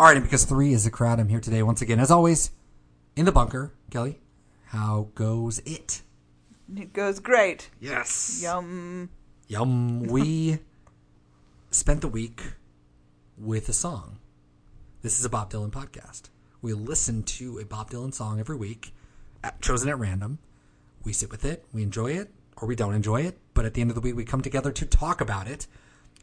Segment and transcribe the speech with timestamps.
[0.00, 2.52] All right, and because three is the crowd, I'm here today once again, as always,
[3.16, 3.74] in the bunker.
[3.90, 4.18] Kelly,
[4.68, 6.00] how goes it?
[6.74, 7.68] It goes great.
[7.80, 8.40] Yes.
[8.42, 9.10] Yum.
[9.46, 10.04] Yum.
[10.04, 10.60] We
[11.70, 12.40] spent the week
[13.36, 14.20] with a song.
[15.02, 16.30] This is a Bob Dylan podcast.
[16.62, 18.94] We listen to a Bob Dylan song every week,
[19.44, 20.38] at, chosen at random.
[21.04, 23.36] We sit with it, we enjoy it, or we don't enjoy it.
[23.52, 25.66] But at the end of the week, we come together to talk about it.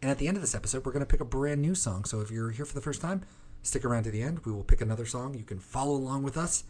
[0.02, 2.06] And at the end of this episode, we're going to pick a brand new song.
[2.06, 3.22] So if you're here for the first time,
[3.64, 4.46] stick around to the end.
[4.46, 5.34] We will pick another song.
[5.34, 6.64] You can follow along with us.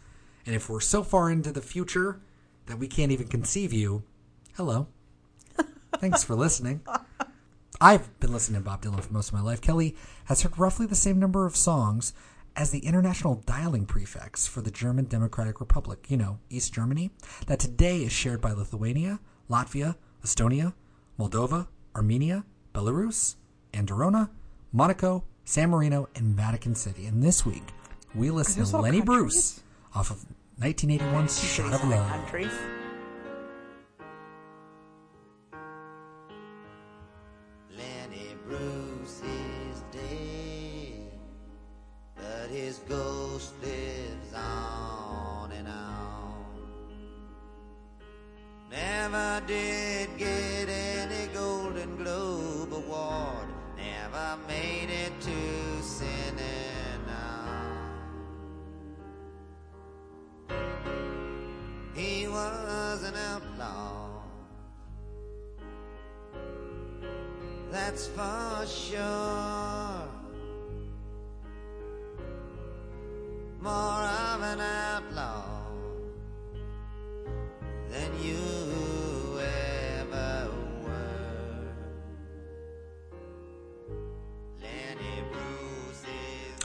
[0.46, 2.20] And if we're so far into the future
[2.66, 4.02] that we can't even conceive you,
[4.56, 4.88] hello.
[5.98, 6.80] Thanks for listening.
[7.80, 9.60] I've been listening to Bob Dylan for most of my life.
[9.60, 9.94] Kelly
[10.24, 12.12] has heard roughly the same number of songs
[12.56, 17.10] as the international dialing prefix for the German Democratic Republic, you know, East Germany,
[17.46, 19.94] that today is shared by Lithuania, Latvia,
[20.24, 20.72] Estonia,
[21.18, 22.44] Moldova, Armenia,
[22.74, 23.36] Belarus,
[23.72, 24.30] Andorra,
[24.72, 27.06] Monaco, San Marino, and Vatican City.
[27.06, 27.62] And this week,
[28.14, 29.06] we listen to Lenny countries?
[29.06, 29.60] Bruce
[29.94, 30.26] off of
[30.60, 32.06] 1981's Shot of Love.
[32.06, 32.52] Countries.
[37.74, 41.12] Lenny Bruce is dead,
[42.14, 46.44] but his ghost lives on and on.
[48.70, 53.47] Never did get any Golden Globe award,
[54.18, 55.38] never made it to
[55.80, 56.56] Cine
[57.06, 57.44] now.
[61.94, 64.22] He was an outlaw.
[67.70, 70.08] That's for sure.
[73.60, 74.04] More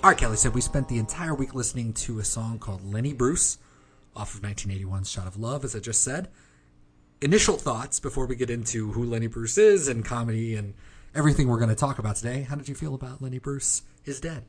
[0.03, 3.13] All right, Kelly said we spent the entire week listening to a song called Lenny
[3.13, 3.57] Bruce
[4.17, 6.27] off of 1981's Shot of Love, as I just said.
[7.21, 10.73] Initial thoughts before we get into who Lenny Bruce is and comedy and
[11.15, 12.41] everything we're going to talk about today.
[12.41, 14.43] How did you feel about Lenny Bruce is dead?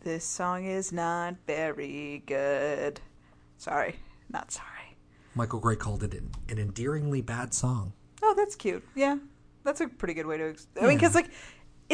[0.00, 2.98] This song is not very good.
[3.58, 3.96] Sorry.
[4.30, 4.96] Not sorry.
[5.34, 7.92] Michael Gray called it an, an endearingly bad song.
[8.22, 8.82] Oh, that's cute.
[8.94, 9.18] Yeah.
[9.64, 10.48] That's a pretty good way to.
[10.48, 11.28] Ex- I mean, because, like,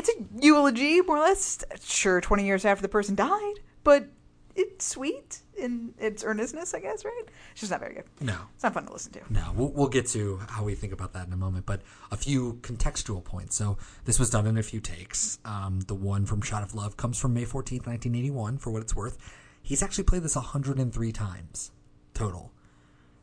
[0.00, 1.62] it's a eulogy, more or less.
[1.82, 4.08] Sure, 20 years after the person died, but
[4.56, 7.22] it's sweet in its earnestness, I guess, right?
[7.52, 8.04] It's just not very good.
[8.20, 8.36] No.
[8.54, 9.20] It's not fun to listen to.
[9.30, 12.16] No, we'll, we'll get to how we think about that in a moment, but a
[12.16, 13.56] few contextual points.
[13.56, 15.38] So this was done in a few takes.
[15.44, 18.96] Um, the one from Shot of Love comes from May 14th, 1981, for what it's
[18.96, 19.18] worth.
[19.62, 21.70] He's actually played this 103 times
[22.14, 22.52] total.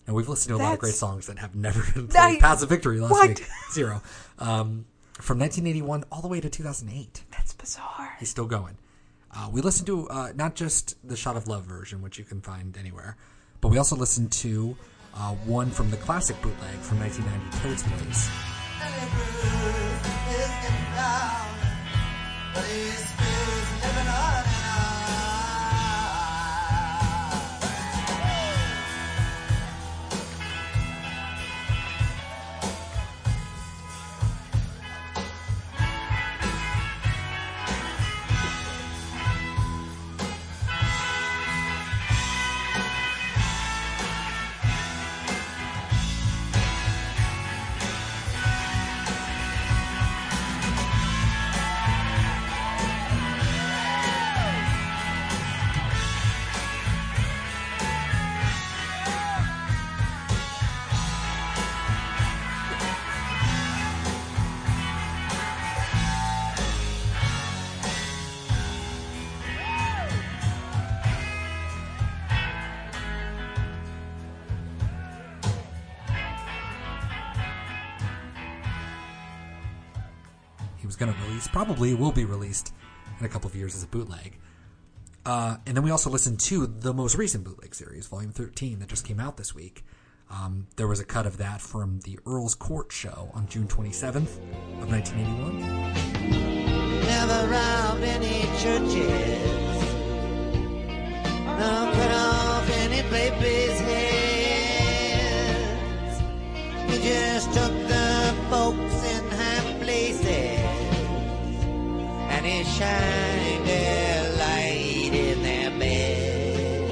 [0.05, 2.39] And we've listened to a lot of great songs that have never been I- played
[2.39, 3.27] past the victory last What?
[3.27, 3.45] week.
[3.73, 4.01] Zero.
[4.39, 4.85] Um,
[5.19, 7.23] from 1981 all the way to 2008.
[7.31, 8.15] That's bizarre.
[8.19, 8.77] He's still going.
[9.35, 12.41] Uh, we listened to uh, not just the Shot of Love version, which you can
[12.41, 13.17] find anywhere,
[13.61, 14.75] but we also listened to
[15.15, 18.29] uh, one from the classic bootleg from 1990, Toads Place.
[80.97, 82.73] Going to release, probably will be released
[83.19, 84.37] in a couple of years as a bootleg.
[85.25, 88.87] Uh, and then we also listened to the most recent bootleg series, Volume 13, that
[88.87, 89.83] just came out this week.
[90.29, 94.37] Um, there was a cut of that from the Earl's Court show on June 27th
[94.81, 95.59] of 1981.
[97.03, 99.93] never robbed any churches.
[101.57, 103.77] Cut off any baby's
[107.07, 109.26] just took the folks in
[114.39, 116.87] light in their beds.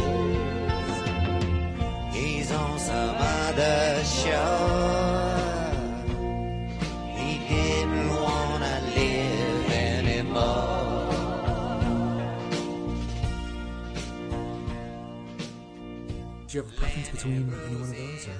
[2.16, 4.04] He's on some other
[16.48, 18.28] Do you have a preference between any one of those?
[18.28, 18.32] Or?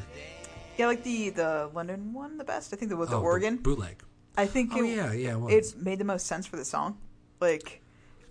[0.78, 2.74] Yeah, like the the London one, the best.
[2.74, 4.04] I think the was the oh, Oregon bootleg.
[4.38, 6.98] I think oh, it, yeah, yeah, it, it made the most sense for the song.
[7.40, 7.82] Like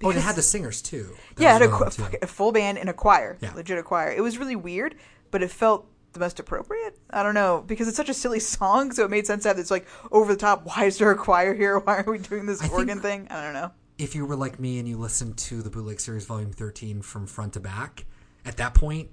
[0.02, 1.14] oh, and it had the singers too.
[1.36, 3.52] That yeah, it had a, qu- a full band and a choir, Yeah.
[3.54, 4.10] legit a choir.
[4.12, 4.94] It was really weird,
[5.30, 6.98] but it felt the most appropriate.
[7.10, 9.56] I don't know because it's such a silly song, so it made sense to have
[9.56, 10.64] this like over the top.
[10.64, 11.78] Why is there a choir here?
[11.84, 13.26] Why are we doing this I organ thing?
[13.30, 13.70] I don't know.
[13.98, 17.26] if you were like me and you listened to the bootleg series volume 13 from
[17.26, 18.04] front to back
[18.44, 19.08] at that point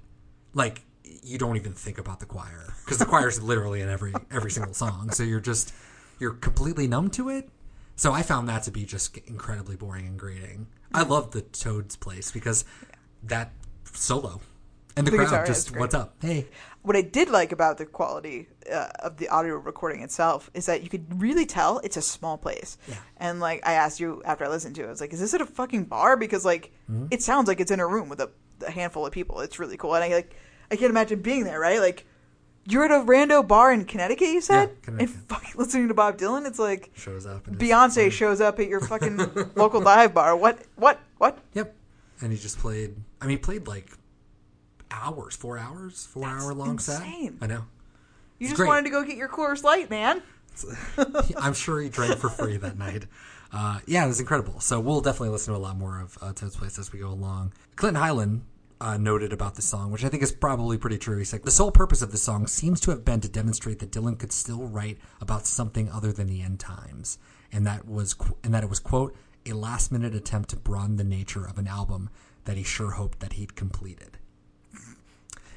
[0.54, 0.82] like
[1.22, 4.50] you don't even think about the choir because the choir is literally in every every
[4.50, 5.72] single song so you're just
[6.18, 7.48] you're completely numb to it
[7.96, 11.96] so i found that to be just incredibly boring and grating i love the toad's
[11.96, 12.64] place because
[13.22, 13.52] that
[13.84, 14.40] solo
[14.96, 16.46] and the, The crowd just what's up hey
[16.82, 20.82] What I did like about the quality uh, of the audio recording itself is that
[20.82, 22.76] you could really tell it's a small place.
[22.88, 22.96] Yeah.
[23.18, 25.32] And like I asked you after I listened to it, I was like, "Is this
[25.32, 27.06] at a fucking bar?" Because like Mm-hmm.
[27.10, 28.30] it sounds like it's in a room with a,
[28.66, 29.40] a handful of people.
[29.40, 30.34] It's really cool, and I like
[30.72, 31.60] I can't imagine being there.
[31.60, 31.78] Right?
[31.80, 32.04] Like
[32.66, 34.28] you're at a rando bar in Connecticut.
[34.28, 36.46] You said, Yeah, and fucking listening to Bob Dylan.
[36.46, 39.16] It's like shows up Beyonce shows up at your fucking
[39.56, 40.36] local dive bar.
[40.36, 40.58] What?
[40.76, 41.00] What?
[41.18, 41.38] What?
[41.54, 41.74] Yep.
[42.20, 42.94] And he just played.
[43.20, 43.86] I mean, he played like
[44.90, 47.38] hours, four hours, four That's hour long insane.
[47.40, 47.44] set.
[47.44, 47.64] I know.
[48.38, 48.68] You It's just great.
[48.68, 50.22] wanted to go get your Coors Light, man.
[51.38, 53.06] I'm sure he drank for free that night.
[53.52, 54.60] Uh, yeah, it was incredible.
[54.60, 57.08] So we'll definitely listen to a lot more of uh, Toad's Place as we go
[57.08, 57.52] along.
[57.76, 58.40] Clinton Heylin
[58.82, 61.16] uh, noted about the song, which I think is probably pretty true.
[61.16, 63.92] He said the sole purpose of the song seems to have been to demonstrate that
[63.92, 67.18] Dylan could still write about something other than the end times,
[67.52, 69.14] and that was and that it was quote
[69.46, 72.10] a last minute attempt to broaden the nature of an album
[72.44, 74.18] that he sure hoped that he'd completed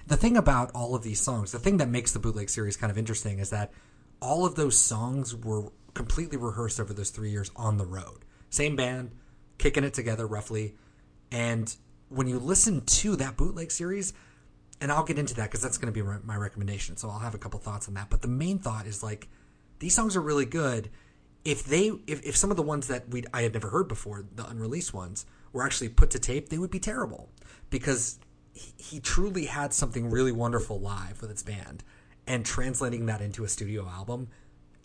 [0.08, 2.92] the thing about all of these songs, the thing that makes the bootleg series kind
[2.92, 3.72] of interesting is that
[4.22, 8.24] all of those songs were completely rehearsed over those three years on the road.
[8.50, 9.12] Same band,
[9.58, 10.76] kicking it together roughly.
[11.32, 11.76] And
[12.10, 14.14] when you listen to that bootleg series,
[14.82, 16.98] and I'll get into that because that's going to be my recommendation.
[16.98, 18.10] So I'll have a couple thoughts on that.
[18.10, 19.28] But the main thought is like,
[19.80, 20.90] these songs are really good.
[21.44, 24.26] If they, if, if some of the ones that we I had never heard before,
[24.36, 27.30] the unreleased ones, were actually put to tape, they would be terrible
[27.70, 28.20] because
[28.52, 31.84] he, he truly had something really wonderful live with its band,
[32.28, 34.28] and translating that into a studio album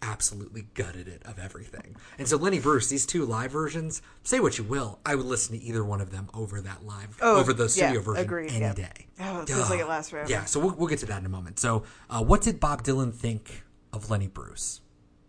[0.02, 1.96] absolutely gutted it of everything.
[2.18, 5.58] And so Lenny Bruce, these two live versions, say what you will, I would listen
[5.58, 8.50] to either one of them over that live, Oh, over the studio yeah, version agreed,
[8.50, 8.72] any yeah.
[8.74, 9.06] day.
[9.20, 10.30] Oh, it feels like it lasts forever.
[10.30, 11.58] Yeah, so we'll, we'll get to that in a moment.
[11.58, 14.80] So, uh, what did Bob Dylan think of Lenny Bruce?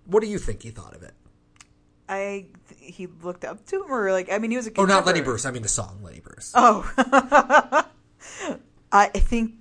[0.05, 1.13] What do you think he thought of it?
[2.09, 2.47] I
[2.77, 5.21] he looked up to him, or like I mean, he was a Oh, not Lenny.
[5.21, 5.45] Bruce.
[5.45, 6.51] I mean the song Lenny Bruce.
[6.55, 6.83] Oh,
[8.91, 9.53] I think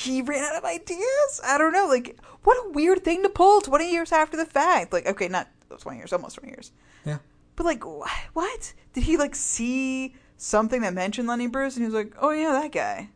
[0.00, 1.40] he ran out of ideas.
[1.44, 1.86] I don't know.
[1.86, 4.92] Like, what a weird thing to pull twenty years after the fact.
[4.92, 5.48] Like, okay, not
[5.80, 6.72] twenty years, almost twenty years,
[7.04, 7.18] Yeah.
[7.56, 11.86] but like, wh- what did he like see something that mentioned Lenny Bruce, and he
[11.86, 13.08] was like, oh yeah, that guy.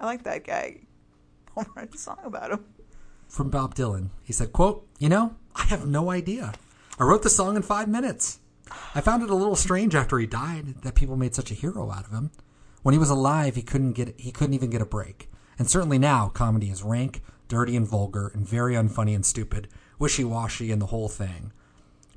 [0.00, 0.80] I like that guy.
[1.56, 2.64] I'll write a song about him.
[3.28, 4.10] From Bob Dylan.
[4.22, 6.52] He said, quote, You know, I have no idea.
[6.98, 8.38] I wrote the song in five minutes.
[8.94, 11.90] I found it a little strange after he died that people made such a hero
[11.90, 12.30] out of him.
[12.82, 15.27] When he was alive, he couldn't get he couldn't even get a break.
[15.58, 20.70] And certainly now, comedy is rank, dirty and vulgar, and very unfunny and stupid, wishy-washy
[20.70, 21.52] and the whole thing.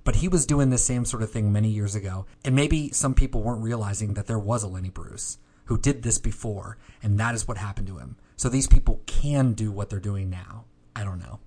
[0.04, 3.14] But he was doing the same sort of thing many years ago, and maybe some
[3.14, 7.36] people weren't realizing that there was a Lenny Bruce who did this before, and that
[7.36, 8.18] is what happened to him.
[8.36, 10.66] So these people can do what they're doing now.
[10.96, 11.40] I don't know.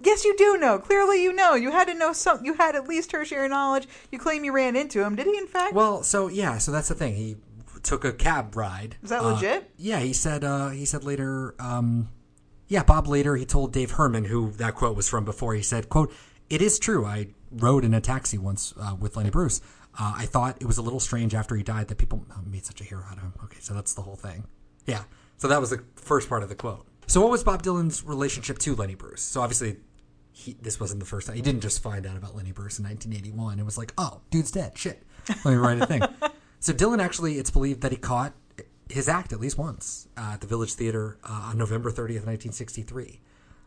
[0.00, 0.78] Yes, you do know.
[0.78, 1.54] Clearly, you know.
[1.54, 2.44] You had to know some.
[2.44, 3.88] You had at least tertiary knowledge.
[4.12, 5.16] You claim you ran into him.
[5.16, 5.74] Did he, in fact?
[5.74, 7.16] Well, so yeah, so that's the thing.
[7.16, 7.36] He
[7.82, 8.96] took a cab ride.
[9.02, 9.70] Is that Uh, legit?
[9.76, 10.44] Yeah, he said.
[10.44, 11.54] Uh, he said later.
[11.58, 12.08] Um,
[12.66, 15.54] yeah, Bob later he told Dave Herman, who that quote was from before.
[15.54, 16.12] He said, "quote
[16.50, 17.04] It is true.
[17.06, 19.60] I rode in a taxi once uh, with Lenny Bruce.
[19.98, 22.64] Uh, I thought it was a little strange after he died that people oh, made
[22.64, 23.32] such a hero out of him.
[23.44, 24.44] Okay, so that's the whole thing.
[24.86, 25.02] Yeah.
[25.38, 26.86] So that was the first part of the quote.
[27.06, 29.22] So what was Bob Dylan's relationship to Lenny Bruce?
[29.22, 29.76] So obviously
[30.30, 31.36] he, this wasn't the first time.
[31.36, 33.58] He didn't just find out about Lenny Bruce in 1981.
[33.58, 34.76] It was like, oh, dude's dead.
[34.76, 35.02] Shit.
[35.28, 36.02] Let me write a thing.
[36.68, 38.34] so Dylan actually, it's believed that he caught
[38.90, 43.22] his act at least once uh, at the Village Theater uh, on November 30th, 1963,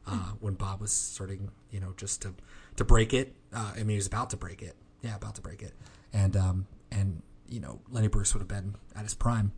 [0.06, 2.36] uh, when Bob was starting, you know, just to
[2.76, 3.36] to break it.
[3.52, 4.76] Uh, I mean, he was about to break it.
[5.02, 5.74] Yeah, about to break it.
[6.14, 9.52] And um, and you know, Lenny Bruce would have been at his prime.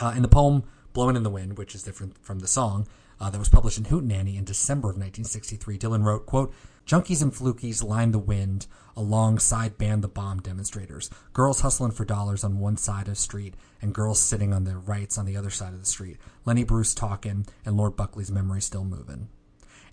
[0.00, 0.62] Uh, in the poem
[0.94, 2.88] "Blowing in the Wind," which is different from the song
[3.20, 6.54] uh, that was published in Hootenanny in December of 1963, Dylan wrote, "quote
[6.86, 11.10] Junkies and flukies line the wind alongside ban the bomb demonstrators.
[11.32, 14.78] Girls hustling for dollars on one side of the street, and girls sitting on their
[14.78, 16.18] rights on the other side of the street.
[16.44, 19.28] Lenny Bruce talking, and Lord Buckley's memory still moving."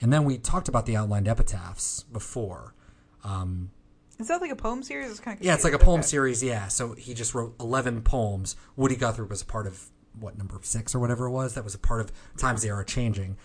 [0.02, 2.74] And then we talked about the outlined epitaphs before.
[3.24, 3.70] Um,
[4.20, 5.12] Is that like a poem series?
[5.12, 6.44] It's kind of Yeah, it's like a poem series.
[6.44, 8.56] Yeah, so he just wrote eleven poems.
[8.76, 11.54] Woody Guthrie was a part of what number six or whatever it was.
[11.54, 13.38] That was a part of Times They Are Changing.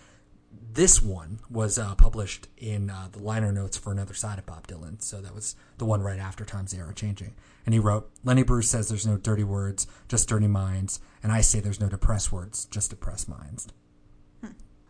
[0.69, 4.67] This one was uh, published in uh, the liner notes for another side of Bob
[4.67, 7.35] Dylan, so that was the one right after Times Are Changing.
[7.65, 11.41] And he wrote, Lenny Bruce says there's no dirty words, just dirty minds, and I
[11.41, 13.67] say there's no depressed words, just depressed minds.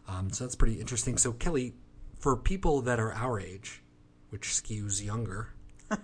[0.07, 1.17] Um, so that's pretty interesting.
[1.17, 1.75] So Kelly,
[2.17, 3.83] for people that are our age,
[4.29, 5.49] which skews younger,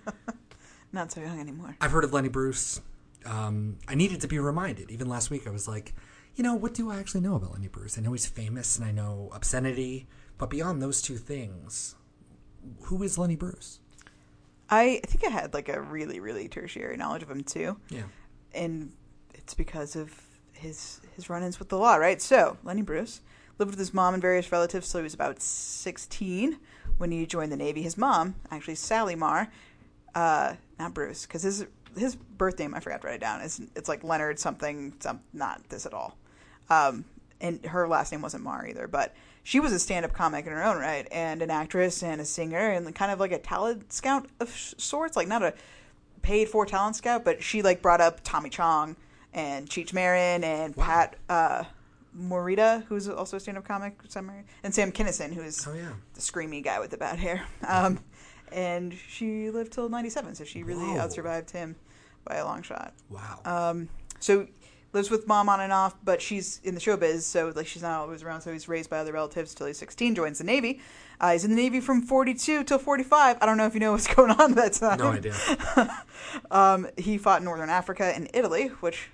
[0.92, 1.76] Not so young anymore.
[1.80, 2.80] I've heard of Lenny Bruce.
[3.26, 4.90] Um, I needed to be reminded.
[4.90, 5.94] Even last week, I was like,
[6.36, 7.96] you know, what do I actually know about Lenny Bruce?
[7.98, 10.06] I know he's famous and I know obscenity,
[10.38, 11.94] but beyond those two things,
[12.82, 13.80] who is Lenny Bruce?
[14.70, 17.76] I think I had like a really, really tertiary knowledge of him too.
[17.90, 18.04] Yeah.
[18.54, 18.92] and
[19.34, 20.12] it's because of
[20.52, 22.22] his his run-ins with the law, right?
[22.22, 23.20] So Lenny Bruce
[23.58, 26.58] lived with his mom and various relatives till he was about sixteen
[26.96, 27.82] when he joined the Navy.
[27.82, 29.52] His mom, actually Sally Marr,
[30.14, 33.40] uh, not Bruce, because his his birth name I forgot to write it down.
[33.42, 36.16] Is it's like Leonard something, some not this at all.
[36.70, 37.04] Um,
[37.40, 40.62] and her last name wasn't Marr either, but she was a stand-up comic in her
[40.64, 44.26] own right, and an actress and a singer, and kind of like a talent scout
[44.40, 45.52] of sorts, like not a
[46.22, 48.96] paid for talent scout, but she like brought up Tommy Chong
[49.34, 51.64] and Cheech Marin and Pat uh,
[52.18, 53.98] Morita, who's also a stand-up comic,
[54.62, 55.90] and Sam Kinison, who's Oh, yeah.
[56.14, 57.44] the screamy guy with the bad hair.
[57.68, 58.00] Um,
[58.52, 60.98] and she lived till '97, so she really Whoa.
[61.00, 61.74] outsurvived him
[62.24, 62.92] by a long shot.
[63.10, 63.40] Wow.
[63.44, 63.88] Um,
[64.20, 64.46] so
[64.94, 68.00] lives with mom on and off, but she's in the showbiz, so like she's not
[68.00, 68.40] always around.
[68.40, 70.14] So he's raised by other relatives till he's 16.
[70.14, 70.80] Joins the Navy.
[71.20, 73.38] Uh, he's in the Navy from 42 till 45.
[73.40, 74.98] I don't know if you know what's going on at that time.
[74.98, 75.34] no idea.
[76.50, 79.10] Um, he fought in Northern Africa and Italy, which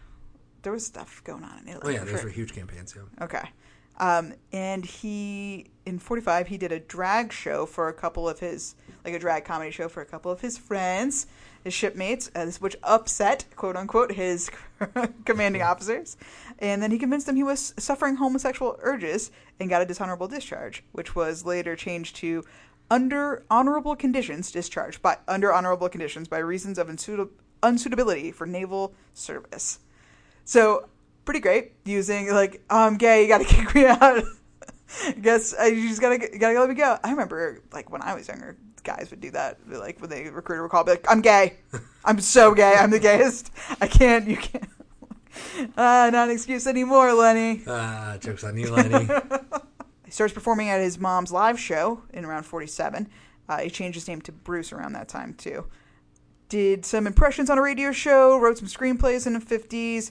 [0.63, 1.83] there was stuff going on in Italy.
[1.85, 2.25] Oh, yeah, those sure.
[2.25, 3.25] were huge campaigns, yeah.
[3.25, 3.51] Okay.
[3.99, 8.75] Um, and he, in 45, he did a drag show for a couple of his,
[9.05, 11.27] like a drag comedy show for a couple of his friends,
[11.65, 14.51] his shipmates, uh, which upset, quote unquote, his
[15.25, 16.17] commanding officers.
[16.59, 20.83] And then he convinced them he was suffering homosexual urges and got a dishonorable discharge,
[20.93, 22.45] which was later changed to
[22.91, 27.31] under honorable conditions discharge by under honorable conditions by reasons of unsuitab-
[27.63, 29.79] unsuitability for naval service.
[30.45, 30.89] So
[31.25, 34.25] pretty great using like I'm gay, you gotta kick me out.
[35.21, 36.99] Guess I you just gotta gotta let me go.
[37.05, 39.59] I remember like when I was younger, guys would do that.
[39.69, 41.59] Like when they recruiter would call, be like, "I'm gay,
[42.05, 43.51] I'm so gay, I'm the gayest.
[43.81, 44.69] I can't, you can't."
[45.61, 47.63] Uh, not an excuse anymore, Lenny.
[47.67, 49.09] Ah, joke's on you, Lenny.
[50.11, 53.09] He starts performing at his mom's live show in around 47.
[53.49, 55.67] Uh, he changed his name to Bruce around that time, too.
[56.49, 60.11] Did some impressions on a radio show, wrote some screenplays in the 50s.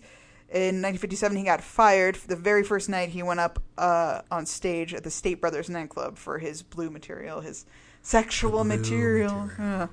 [0.51, 2.15] In 1957, he got fired.
[2.15, 6.17] The very first night, he went up uh, on stage at the Slate Brothers nightclub
[6.17, 7.65] for his blue material, his
[8.09, 9.45] sexual material.
[9.45, 9.83] material.
[9.83, 9.87] Uh,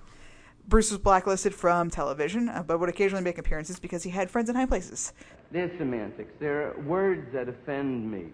[0.68, 4.48] Bruce was blacklisted from television, uh, but would occasionally make appearances because he had friends
[4.48, 5.12] in high places.
[5.52, 6.32] They're semantics.
[6.40, 8.24] They're words that offend me.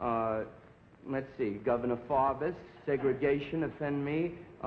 [0.00, 0.44] Uh,
[1.06, 2.54] let's see, Governor Faubus,
[2.86, 4.32] segregation offend me.
[4.62, 4.66] Uh,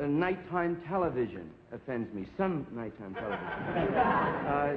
[0.00, 2.24] uh, nighttime television offends me.
[2.36, 3.94] Some nighttime television.
[3.96, 4.76] uh,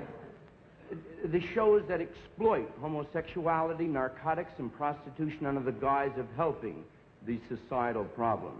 [1.31, 6.83] the shows that exploit homosexuality, narcotics, and prostitution under the guise of helping
[7.25, 8.53] the societal problem.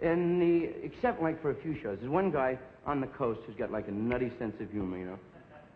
[0.00, 3.56] And the, except like for a few shows, there's one guy on the coast who's
[3.56, 5.18] got like a nutty sense of humor, you know.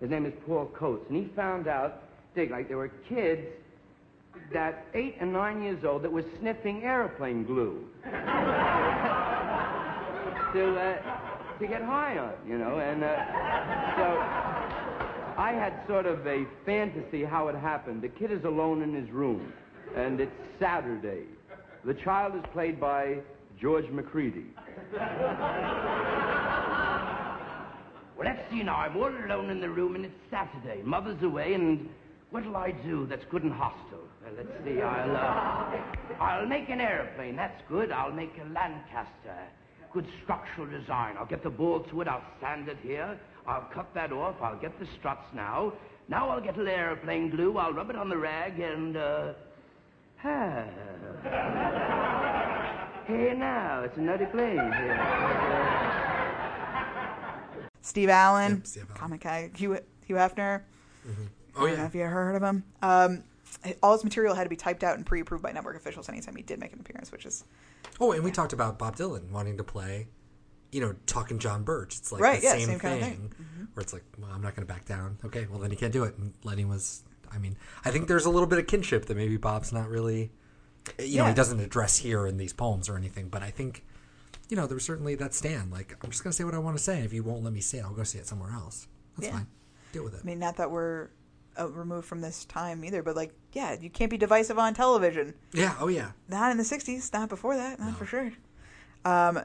[0.01, 2.03] His name is Paul Coates, and he found out,
[2.35, 3.47] dig, like there were kids
[4.53, 8.11] that eight and nine years old that were sniffing airplane glue to
[10.77, 10.97] uh,
[11.59, 13.17] to get high on, you know, and uh,
[13.97, 14.19] so
[15.39, 18.03] I had sort of a fantasy how it happened.
[18.03, 19.53] The kid is alone in his room,
[19.95, 21.25] and it's Saturday.
[21.85, 23.19] The child is played by
[23.61, 24.47] George Macready.
[28.17, 28.77] Well, let's see now.
[28.77, 30.81] I'm all alone in the room, and it's Saturday.
[30.85, 31.89] Mother's away, and
[32.31, 34.07] what'll I do that's good and hostile?
[34.23, 34.81] Well, let's see.
[34.81, 37.35] I'll, uh, I'll make an airplane.
[37.35, 37.91] That's good.
[37.91, 39.49] I'll make a Lancaster.
[39.93, 41.17] Good structural design.
[41.19, 42.07] I'll get the ball to it.
[42.07, 43.19] I'll sand it here.
[43.45, 44.37] I'll cut that off.
[44.41, 45.73] I'll get the struts now.
[46.09, 47.59] Now I'll get a little airplane glue.
[47.59, 49.33] I'll rub it on the rag, and, uh,
[50.25, 50.65] ah.
[53.07, 54.99] Hey, now, it's a nutty plane here.
[57.81, 58.99] Steve Allen, Yep, Steve Allen.
[59.01, 60.63] comic guy, Hugh, Hugh Hefner.
[61.07, 61.87] Oh, I don't know yeah.
[61.87, 62.65] if you ever heard of him.
[62.81, 63.25] Um,
[63.83, 66.43] all his material had to be typed out and pre-approved by network officials anytime he
[66.43, 67.45] did make an appearance, which is
[68.01, 70.07] Oh, and we talked about Bob Dylan wanting to play,
[70.71, 71.99] you know, talking John Birch.
[71.99, 73.33] It's like Right, the yeah, same, same thing, kind of thing.
[73.43, 73.65] Mm-hmm.
[73.75, 75.19] where it's like, well, I'm not going to back down.
[75.25, 76.17] Okay, well, then you can't do it.
[76.17, 79.37] And Lenny was, I mean, I think there's a little bit of kinship that maybe
[79.37, 80.31] Bob's not really,
[80.99, 83.85] you know, he doesn't address here in these poems or anything, but I think,
[84.49, 85.73] you know, there was certainly that stand.
[85.73, 87.01] Like, I'm just going to say what I want to say.
[87.01, 88.87] If you won't let me say it, I'll go say it somewhere else.
[89.17, 89.39] That's Yeah.
[89.39, 89.47] fine.
[89.93, 90.21] Deal with it.
[90.23, 91.09] I mean, not that we're
[91.59, 93.03] uh, removed from this time either.
[93.03, 95.35] But like, yeah, you can't be divisive on television.
[95.53, 95.75] Yeah.
[95.81, 96.13] Oh yeah.
[96.29, 97.13] Not in the '60s.
[97.13, 97.79] Not before that.
[97.79, 98.33] Not for sure.
[99.05, 99.41] Um,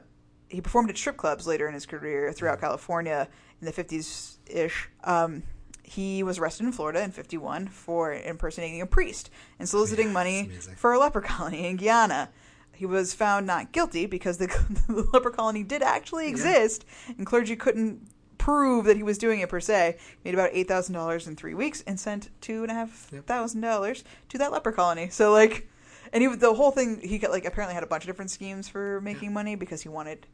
[0.48, 3.28] he performed at strip clubs later in his career throughout California
[3.60, 4.88] in the 50s ish.
[5.04, 5.42] Um,
[5.88, 10.50] he was arrested in Florida in 51 for impersonating a priest and soliciting Yeah, money
[10.76, 12.28] for a leper colony in Guyana.
[12.72, 14.46] He was found not guilty because the,
[14.88, 16.84] the leper colony did actually exist,
[17.16, 18.06] and clergy couldn't
[18.38, 19.96] prove that he was doing it per se.
[20.22, 23.08] He made about eight thousand dollars in three weeks and sent two and a half
[23.12, 23.26] Yep.
[23.26, 25.08] thousand dollars to that leper colony.
[25.08, 25.68] So like,
[26.12, 28.68] and he the whole thing he got like apparently had a bunch of different schemes
[28.68, 30.26] for making money because he wanted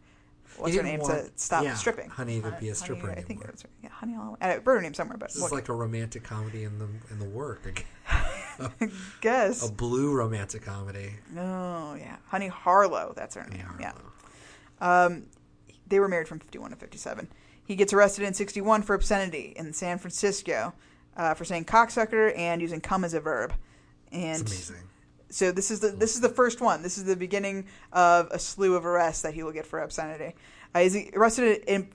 [0.59, 2.09] what's He her name want- to stop yeah, stripping.
[2.11, 3.47] Honey to be a Honey, stripper I think anymore.
[3.47, 3.73] that's right.
[3.83, 4.15] Yeah, honey.
[4.17, 6.89] I'll, I wrote her name somewhere, but This is like a romantic comedy in the
[7.11, 7.67] in the work.
[7.67, 8.91] Again.
[9.21, 9.69] guess.
[9.69, 11.11] A blue romantic comedy.
[11.37, 13.13] Oh yeah, Honey Harlow.
[13.17, 13.67] That's her name.
[13.81, 13.93] Yeah.
[14.81, 15.25] Um,
[15.87, 17.29] they were married from 51 to 57.
[17.67, 20.73] He gets arrested in 61 for obscenity in San Francisco
[21.17, 23.53] uh, for saying cocksucker and using cum as a verb.
[24.13, 24.89] It's And amazing.
[25.35, 26.83] So this is the this is the first one.
[26.83, 30.37] This is the beginning of a slew of arrests that he will get for obscenity.
[30.73, 31.89] Uh, he's arrested in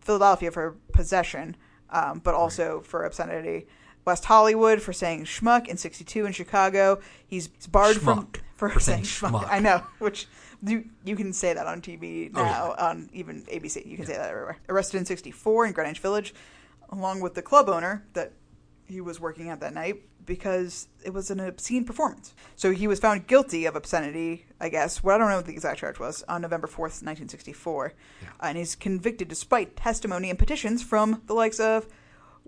[0.00, 1.56] Philadelphia for possession,
[1.90, 3.68] um, but also for obscenity.
[4.04, 7.00] West Hollywood for saying schmuck in '62 in Chicago.
[7.24, 9.44] He's, barred from for, for saying schmuck.
[9.44, 9.48] schmuck.
[9.48, 10.26] I know, which
[10.66, 13.86] you you can say that on TV Oh, now on even ABC.
[13.86, 14.58] You can say that everywhere.
[14.68, 16.34] Arrested in '64 in Greenwich Village,
[16.90, 18.32] along with the club owner that
[18.86, 22.34] he was working at that night because it was an obscene performance.
[22.56, 25.02] So he was found guilty of obscenity, I guess.
[25.02, 27.92] Well, I don't know what the exact charge was on November 4th, 1964.
[28.22, 28.28] Yeah.
[28.40, 31.86] and he's convicted despite testimony and petitions from the likes of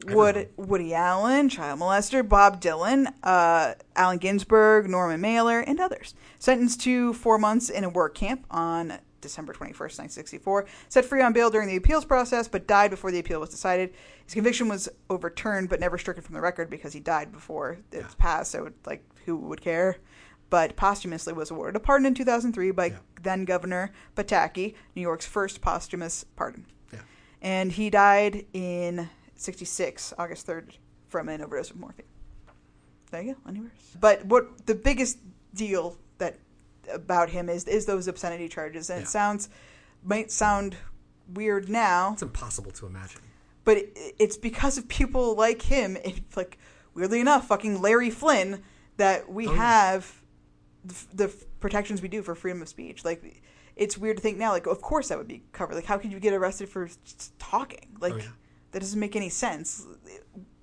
[0.09, 6.15] Wood, Woody Allen, child molester, Bob Dylan, uh, Allen Ginsberg, Norman Mailer, and others.
[6.39, 10.67] Sentenced to four months in a work camp on December 21st, 1964.
[10.89, 13.93] Set free on bail during the appeals process, but died before the appeal was decided.
[14.25, 17.99] His conviction was overturned, but never stricken from the record because he died before it
[18.01, 18.07] Yeah.
[18.19, 19.97] passed, so, like, who would care?
[20.49, 22.97] But posthumously was awarded a pardon in 2003 by Yeah.
[23.23, 27.01] then Governor Pataki, New York's first posthumous pardon Yeah.
[27.43, 32.07] and he died in 66 august 3rd from an overdose of morphine
[33.11, 35.19] there you go anyways but what the biggest
[35.55, 36.37] deal that
[36.93, 39.05] about him is is those obscenity charges and Yeah.
[39.05, 39.49] it sounds
[40.05, 40.77] might sound
[41.33, 43.21] weird now It's impossible to imagine.
[43.65, 46.59] but it, it's because of people like him and like
[46.95, 48.63] weirdly enough fucking larry flynt
[48.97, 49.57] that we Oh, yeah.
[49.59, 50.23] have
[50.85, 50.95] the,
[51.27, 53.43] the protections we do for freedom of speech like
[53.75, 56.13] it's weird to think now like of course that would be covered like how could
[56.13, 56.89] you get arrested for
[57.39, 58.29] talking oh, like Oh, yeah.
[58.73, 59.85] that doesn't make any sense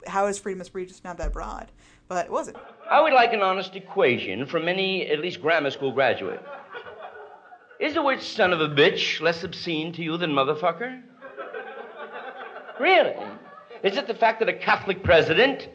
[0.08, 1.72] how is freedom of speech not that broad
[2.08, 2.58] but it wasn't
[2.90, 6.42] I would like an honest equation from any, at least grammar school graduate.
[7.80, 11.02] Is the word son of a bitch less obscene to you than motherfucker?
[12.80, 13.16] Really?
[13.84, 15.70] Is it the fact that a Catholic president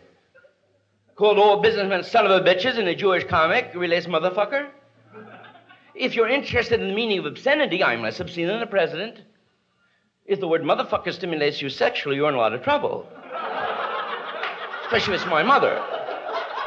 [1.17, 4.69] called all businessmen son of a bitches in a Jewish comic relates motherfucker?
[5.95, 9.23] If you're interested in the meaning of obscenity, I'm less obscene than the president.
[10.25, 13.09] If the word motherfucker stimulates you sexually, you're in a lot of trouble.
[14.85, 15.83] Especially if it's my mother.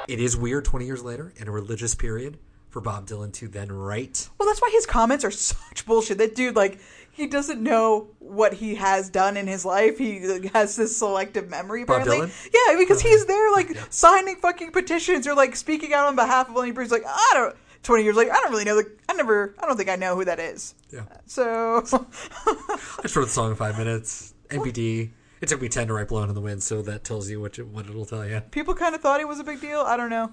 [0.08, 2.38] It is weird 20 years later in a religious period
[2.70, 4.30] for Bob Dylan to then write.
[4.40, 6.80] well that's why his comments are such bullshit that dude like
[7.12, 9.98] he doesn't know what he has done in his life.
[9.98, 12.20] He has this selective memory, apparently.
[12.20, 16.56] Yeah, because he's there, like signing fucking petitions or like speaking out on behalf of
[16.56, 16.90] Lenny Bruce.
[16.92, 17.56] Like I don't.
[17.84, 18.76] Twenty years later, I don't really know.
[18.76, 19.56] The, I never.
[19.60, 20.74] I don't think I know who that is.
[20.92, 21.04] Yeah.
[21.26, 21.78] So
[22.46, 24.34] I just wrote the song in five minutes.
[24.50, 25.10] NPD.
[25.42, 27.58] It took me 10 to write Blowing in the Wind, so that tells you what,
[27.58, 28.42] you, what it'll tell you.
[28.52, 29.82] people kind of thought it was a big deal.
[29.82, 30.32] I don't know.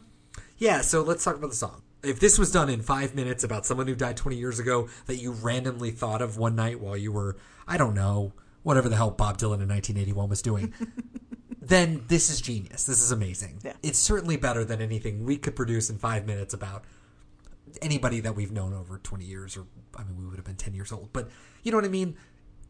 [0.58, 1.82] Yeah, so let's talk about the song.
[2.02, 5.16] If this was done in five minutes about someone who died 20 years ago that
[5.16, 9.10] you randomly thought of one night while you were, I don't know, whatever the hell
[9.10, 10.74] Bob Dylan in 1981 was doing,
[11.62, 12.84] then this is genius.
[12.84, 13.60] This is amazing.
[13.64, 13.72] Yeah.
[13.82, 16.84] It's certainly better than anything we could produce in five minutes about
[17.82, 19.66] anybody that we've known over 20 years, or
[19.96, 21.12] I mean, we would have been 10 years old.
[21.12, 21.30] But
[21.62, 22.16] you know what I mean?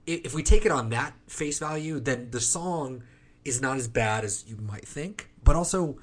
[0.08, 3.02] I- If we take it on that face value, then the song
[3.44, 5.30] is not as bad as you might think.
[5.44, 5.98] But also,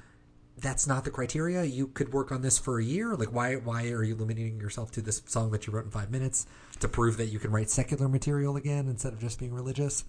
[0.58, 1.64] that's not the criteria.
[1.64, 3.14] You could work on this for a year.
[3.14, 3.56] Like, why?
[3.56, 6.46] Why are you limiting yourself to this song that you wrote in five minutes
[6.80, 10.04] to prove that you can write secular material again instead of just being religious?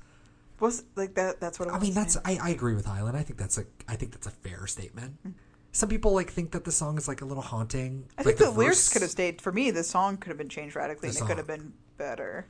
[0.60, 1.40] Was like that?
[1.40, 1.82] That's what I was.
[1.82, 2.18] mean, that's.
[2.26, 3.14] I, I agree with Heylin.
[3.16, 5.18] I think that's a I think that's a fair statement.
[5.28, 5.34] Mm.
[5.74, 8.06] Some people like think that the song is like a little haunting.
[8.18, 9.42] I like think the, lyrics verse- could have stayed.
[9.42, 11.74] For me, the song could have been changed radically, The and it could have been
[11.98, 12.48] better.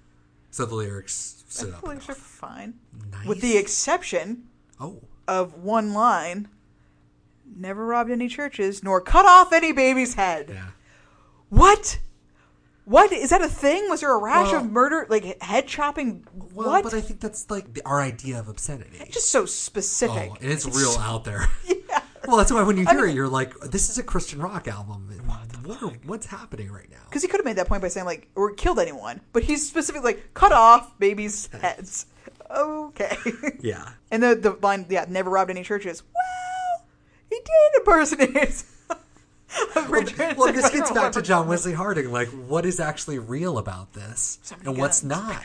[0.52, 1.82] So the lyrics I up.
[1.82, 2.76] the lyrics are fine,
[3.12, 3.26] Nice.
[3.26, 4.44] with the exception
[4.80, 6.48] oh, of one line:
[7.56, 10.68] "Never robbed any churches, nor cut off any baby's head." yeah.
[11.50, 12.00] What?
[12.86, 13.90] What is that a thing?
[13.90, 16.26] Was there a rash Well- of murder, like head chopping?
[16.54, 16.84] Well, what?
[16.84, 18.98] but I think that's like the, our idea of obscenity.
[19.12, 20.32] just so specific.
[20.32, 21.48] oh, and it's real out there.
[21.90, 24.04] Yeah, Well, that's why when you I hear mean- it, you're like, "This is a
[24.04, 25.08] Christian rock album."
[25.68, 27.04] What are, what's happening right now?
[27.10, 29.68] Because he could have made that point by saying like, or killed anyone, but he's
[29.68, 32.06] specifically like, cut off babies' heads.
[32.50, 33.18] Okay.
[33.60, 36.04] Yeah, and the the line, yeah, never robbed any churches.
[36.14, 36.86] Well,
[37.30, 38.64] he did impersonate.
[39.76, 42.12] and well, this gets back to John Wesley Harding.
[42.12, 45.44] Like, what is actually real about this, many and what's not?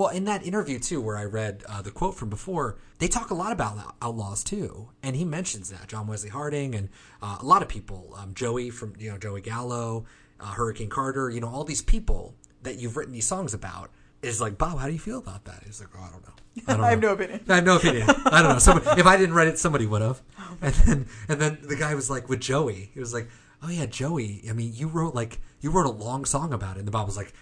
[0.00, 3.28] Well, in that interview too, where I read uh, the quote from before, they talk
[3.28, 6.88] a lot about outlaws too, and he mentions that John Wesley Harding and
[7.20, 10.06] uh, a lot of people, um, Joey from you know Joey Gallo,
[10.40, 13.90] uh, Hurricane Carter, you know all these people that you've written these songs about.
[14.22, 15.64] Is like Bob, how do you feel about that?
[15.66, 16.34] He's like, oh, I don't know.
[16.66, 17.08] I, don't I have know.
[17.08, 17.40] no opinion.
[17.46, 18.08] I have no opinion.
[18.08, 18.58] I don't know.
[18.58, 20.22] Somebody, if I didn't write it, somebody would have.
[20.38, 23.28] Oh, And then, and then the guy was like, with Joey, he was like,
[23.62, 24.44] "Oh yeah, Joey.
[24.48, 27.06] I mean, you wrote like you wrote a long song about it." And the Bob
[27.06, 27.34] was like,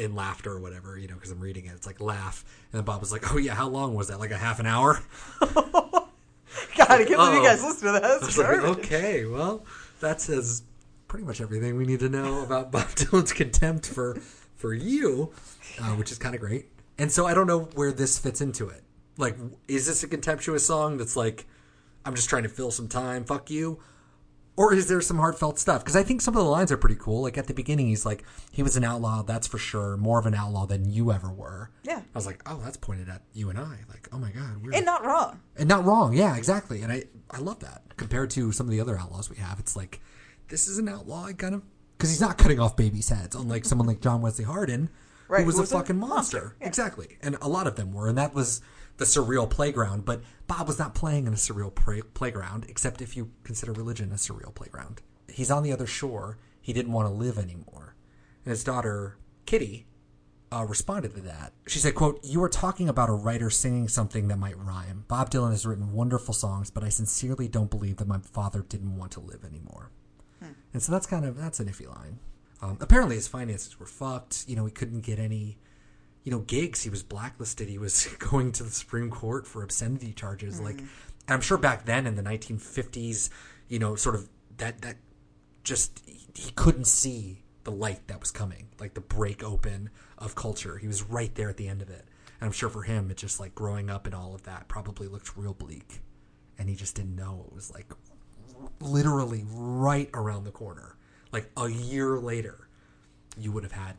[0.00, 1.72] in laughter or whatever, you know, because I'm reading it.
[1.72, 2.44] It's like laugh.
[2.72, 4.18] And then Bob was like, "Oh yeah, how long was that?
[4.18, 5.00] Like a half an hour?"
[5.40, 6.06] God,
[6.76, 8.04] I can't believe you guys listen to that.
[8.04, 9.64] I That's was like, "Okay, well,
[10.00, 10.62] that says
[11.08, 14.14] pretty much everything we need to know about Bob Dylan's contempt for
[14.56, 15.32] for you,
[15.80, 16.66] uh, which is kind of great."
[16.98, 18.82] And so I don't know where this fits into it.
[19.16, 19.36] Like,
[19.68, 21.46] is this a contemptuous song that's like,
[22.04, 23.80] I'm just trying to fill some time, fuck you?
[24.60, 25.82] Or is there some heartfelt stuff?
[25.82, 27.22] Because I think some of the lines are pretty cool.
[27.22, 29.96] Like at the beginning, he's like, he was an outlaw, that's for sure.
[29.96, 31.70] More of an outlaw than you ever were.
[31.82, 32.00] Yeah.
[32.00, 33.78] I was like, oh, that's pointed at you and I.
[33.88, 34.62] Like, oh my God.
[34.62, 34.74] We're...
[34.74, 35.40] And not wrong.
[35.56, 36.12] And not wrong.
[36.12, 36.82] Yeah, exactly.
[36.82, 37.96] And I, I love that.
[37.96, 40.02] Compared to some of the other outlaws we have, it's like,
[40.48, 41.62] this is an outlaw, I kind of.
[41.96, 44.90] Because he's not cutting off babies' heads, unlike someone like John Wesley Hardin,
[45.26, 46.36] Right, who was who a was a fucking monster.
[46.36, 46.66] monster, yeah.
[46.66, 47.16] Exactly.
[47.22, 48.08] And a lot of them were.
[48.08, 48.60] And that was
[49.00, 50.04] the surreal playground.
[50.04, 51.74] But Bob was not playing in a surreal
[52.14, 55.00] playground, except if you consider religion a surreal playground.
[55.26, 56.38] He's on the other shore.
[56.60, 57.96] He didn't want to live anymore.
[58.44, 59.86] And his daughter, Kitty,
[60.52, 61.54] uh, responded to that.
[61.66, 65.04] She said, quote, You are talking about a writer singing something that might rhyme.
[65.08, 68.96] Bob Dylan has written wonderful songs, but I sincerely don't believe that my father didn't
[68.96, 69.90] want to live anymore.
[70.74, 72.18] And so that's kind of, that's an iffy line.
[72.60, 74.44] Um, apparently his finances were fucked.
[74.46, 75.56] You know, he couldn't get any,
[76.24, 76.82] you know, gigs.
[76.82, 77.68] He was blacklisted.
[77.68, 80.60] He was going to the Supreme Court for obscenity charges.
[80.60, 80.80] Like, mm.
[80.80, 83.30] and I'm sure back then in the 1950s,
[83.68, 84.28] you know, sort of
[84.58, 84.96] that, that
[85.64, 90.34] just he, he couldn't see the light that was coming, like the break open of
[90.34, 90.78] culture.
[90.78, 92.06] He was right there at the end of it.
[92.40, 95.08] And I'm sure for him, it just like growing up and all of that probably
[95.08, 96.00] looked real bleak.
[96.58, 97.92] And he just didn't know it was like
[98.80, 100.96] literally right around the corner.
[101.32, 102.68] Like a year later,
[103.38, 103.96] you would have had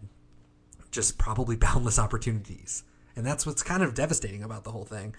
[0.92, 2.84] just probably boundless opportunities.
[3.16, 5.16] And that's what's kind of devastating about the whole thing.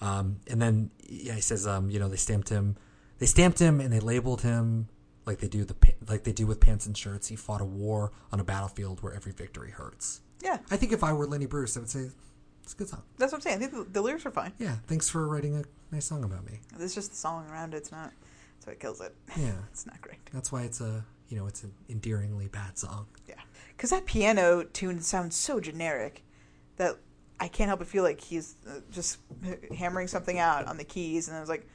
[0.00, 2.76] Um, and then yeah, he says, um, you know, they stamped him,
[3.18, 4.88] they stamped him, and they labeled him
[5.26, 5.74] like they do the
[6.08, 7.28] like they do with pants and shirts.
[7.28, 10.20] He fought a war on a battlefield where every victory hurts.
[10.42, 12.10] Yeah, I think if I were Lenny Bruce, I would say
[12.62, 13.02] it's a good song.
[13.18, 13.56] that's what I'm saying.
[13.56, 14.52] I think the, the lyrics are fine.
[14.58, 16.60] Yeah, thanks for writing a nice song about me.
[16.80, 17.78] It's just the song around it.
[17.78, 18.10] It's not.
[18.56, 19.14] That's what kills it.
[19.38, 20.18] Yeah, It's not great.
[20.32, 23.06] that's why it's a you know it's an endearingly bad song.
[23.28, 23.34] Yeah,
[23.76, 26.24] because that piano tune sounds so generic
[26.76, 26.96] that
[27.40, 29.18] I can't help but feel like he's uh, just
[29.76, 31.66] hammering something out on the keys, and I was like,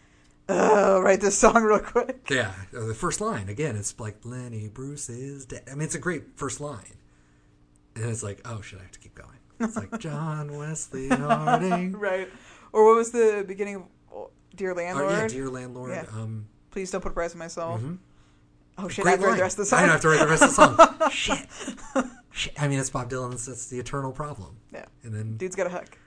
[0.47, 3.75] "Oh, write this song real quick." Yeah, uh, the first line again.
[3.75, 5.63] It's like Lenny Bruce is dead.
[5.69, 6.95] I mean, it's a great first line,
[7.95, 9.37] and it's like, oh, should I have to keep going?
[9.59, 11.91] It's like John Wesley Harding.
[11.99, 12.29] Right.
[12.71, 13.83] Or what was the beginning of
[14.13, 15.11] oh, "Dear Oh, Landlord"?
[15.11, 15.91] yeah, dear landlord.
[15.91, 16.05] Yeah.
[16.13, 17.79] Um, Please don't put a price on my soul.
[18.81, 19.05] Oh shit!
[19.05, 19.79] I great have to write the rest of the song.
[19.79, 21.11] I don't have to write the rest of the song.
[21.11, 21.47] Shit.
[22.31, 22.61] Shit.
[22.61, 23.45] I mean, it's Bob Dylan's.
[23.45, 24.57] That's the eternal problem.
[24.73, 24.85] Yeah.
[25.03, 25.97] And then, Dude's got a hook.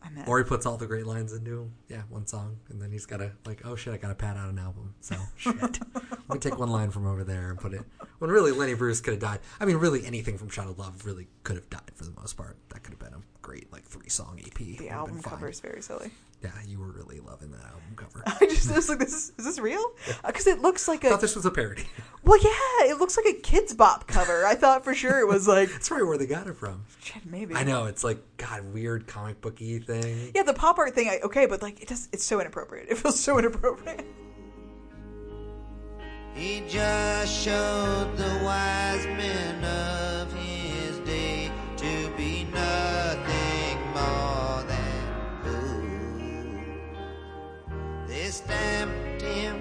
[0.00, 3.04] I'm or he puts all the great lines into yeah one song, and then he's
[3.04, 4.94] got to like, oh shit, I got to pad out an album.
[5.00, 5.54] So shit.
[5.54, 7.82] Let me take one line from over there and put it.
[8.18, 9.40] When really Lenny Bruce could have died.
[9.58, 12.36] I mean, really anything from Shot of Love really could have died for the most
[12.36, 12.56] part.
[12.68, 14.76] That could have been a great like three song EP.
[14.76, 16.10] The album cover is very silly.
[16.42, 18.22] Yeah, you were really loving that album cover.
[18.26, 19.82] I just was like, "This is is this real?"
[20.26, 21.84] Because uh, it looks like I a thought this was a parody.
[22.24, 24.44] well, yeah, it looks like a Kidz Bop cover.
[24.44, 26.84] I thought for sure it was like That's probably where they got it from.
[27.02, 27.54] shit, maybe.
[27.54, 30.32] I know it's like God, weird comic booky thing.
[30.34, 32.88] Yeah, the pop art thing, I, okay, but like it does, it's so inappropriate.
[32.90, 34.04] It feels so inappropriate.
[36.34, 43.37] He just showed the wise men of his day to be nothing
[43.98, 45.02] more than
[45.42, 46.98] fools.
[48.08, 49.57] They stamped him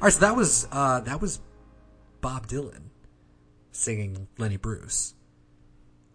[0.00, 1.40] All right, so that was uh, that was
[2.22, 2.84] Bob Dylan
[3.70, 5.14] singing Lenny Bruce.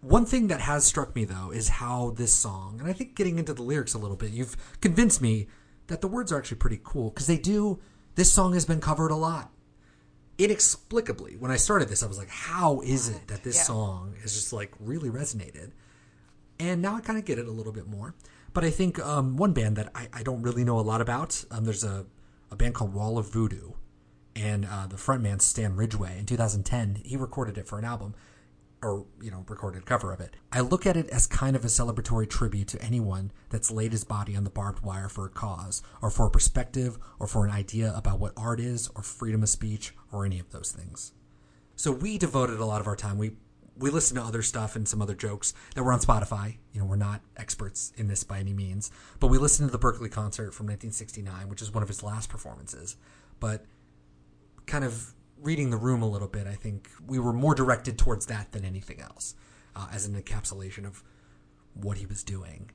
[0.00, 3.38] One thing that has struck me though is how this song, and I think getting
[3.38, 5.46] into the lyrics a little bit, you've convinced me
[5.86, 7.78] that the words are actually pretty cool because they do.
[8.16, 9.52] This song has been covered a lot.
[10.38, 13.62] Inexplicably, when I started this, I was like, "How is it that this Yeah.
[13.62, 15.70] song has just like really resonated?"
[16.58, 18.14] And now I kind of get it a little bit more.
[18.52, 21.44] But I think um, one band that I, I don't really know a lot about,
[21.50, 22.06] um, there's a,
[22.50, 23.72] a band called Wall of Voodoo,
[24.34, 28.14] and uh, the frontman Stan Ridgway in 2010 he recorded it for an album,
[28.82, 30.36] or you know recorded cover of it.
[30.52, 34.04] I look at it as kind of a celebratory tribute to anyone that's laid his
[34.04, 37.52] body on the barbed wire for a cause, or for a perspective, or for an
[37.52, 41.12] idea about what art is, or freedom of speech, or any of those things.
[41.74, 43.18] So we devoted a lot of our time.
[43.18, 43.32] We
[43.78, 46.56] we listened to other stuff and some other jokes that were on Spotify.
[46.72, 49.78] You know, we're not experts in this by any means, but we listened to the
[49.78, 52.96] Berkeley concert from 1969, which is one of his last performances.
[53.38, 53.66] But
[54.66, 58.26] kind of reading the room a little bit, I think we were more directed towards
[58.26, 59.34] that than anything else,
[59.74, 61.02] uh, as an encapsulation of
[61.74, 62.70] what he was doing.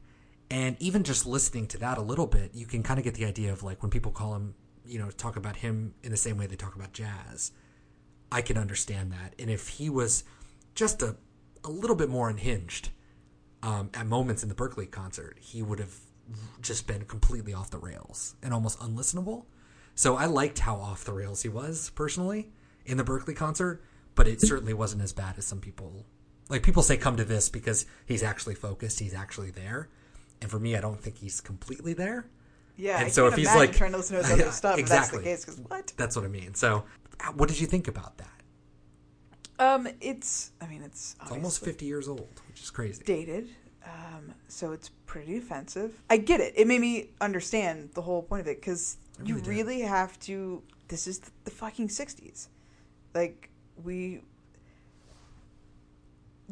[0.51, 3.25] And even just listening to that a little bit, you can kind of get the
[3.25, 4.53] idea of like when people call him,
[4.85, 7.51] you know, talk about him in the same way they talk about jazz.
[8.31, 9.33] I can understand that.
[9.39, 10.23] And if he was
[10.75, 11.15] just a,
[11.63, 12.89] a little bit more unhinged
[13.63, 15.95] um, at moments in the Berkeley concert, he would have
[16.61, 19.45] just been completely off the rails and almost unlistenable.
[19.95, 22.49] So I liked how off the rails he was personally
[22.85, 23.83] in the Berkeley concert,
[24.15, 26.05] but it certainly wasn't as bad as some people.
[26.49, 29.89] Like people say, come to this because he's actually focused, he's actually there.
[30.41, 32.25] And for me, I don't think he's completely there.
[32.77, 34.79] Yeah, And I so if he's like- trying to listen to his other Yeah, stuff,
[34.79, 35.23] exactly.
[35.23, 35.57] that's the case.
[35.57, 35.93] Because what?
[35.97, 36.55] That's what I mean.
[36.55, 36.85] So,
[37.19, 38.30] uh, what did you think about that?
[39.61, 40.51] Um, it's.
[40.59, 43.03] I mean, it's It's almost 50 years old, which is crazy.
[43.03, 43.49] dated.
[43.85, 46.01] Um, so it's pretty offensive.
[46.09, 46.53] I get it.
[46.57, 49.49] It made me understand the whole point of it because I you really did.
[49.51, 50.63] really have to.
[50.87, 52.47] This is the, the fucking '60s.
[53.13, 53.49] Like
[53.83, 54.21] we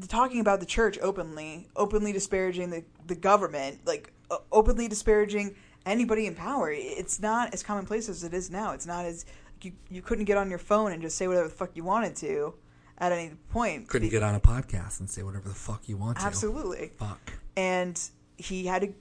[0.07, 6.27] talking about the church openly, openly disparaging the the government, like uh, openly disparaging anybody
[6.27, 6.71] in power.
[6.71, 8.73] It's not as commonplace as it is now.
[8.73, 9.25] It's not as
[9.61, 12.15] you you couldn't get on your phone and just say whatever the fuck you wanted
[12.17, 12.53] to
[12.99, 13.87] at any point.
[13.87, 16.23] Couldn't get on a podcast and say whatever the fuck you want to.
[16.25, 17.33] absolutely Fuck.
[17.55, 17.99] and
[18.37, 18.93] he had to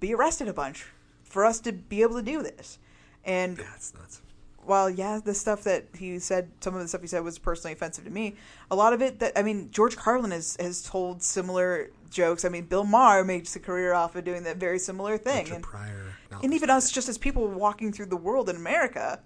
[0.00, 0.86] be arrested a bunch
[1.22, 2.78] for us to be able to do this.
[3.24, 4.20] And it's nuts.
[4.64, 7.72] while yeah, the stuff that he said, some of the stuff he said was personally
[7.72, 8.36] offensive to me.
[8.70, 12.44] A lot of it that I mean, George Carlin has has told similar jokes.
[12.44, 15.62] I mean, Bill Maher makes a career off of doing that very similar thing, and,
[15.62, 16.12] Pryor.
[16.30, 19.20] No, and even us, just as people walking through the world in America,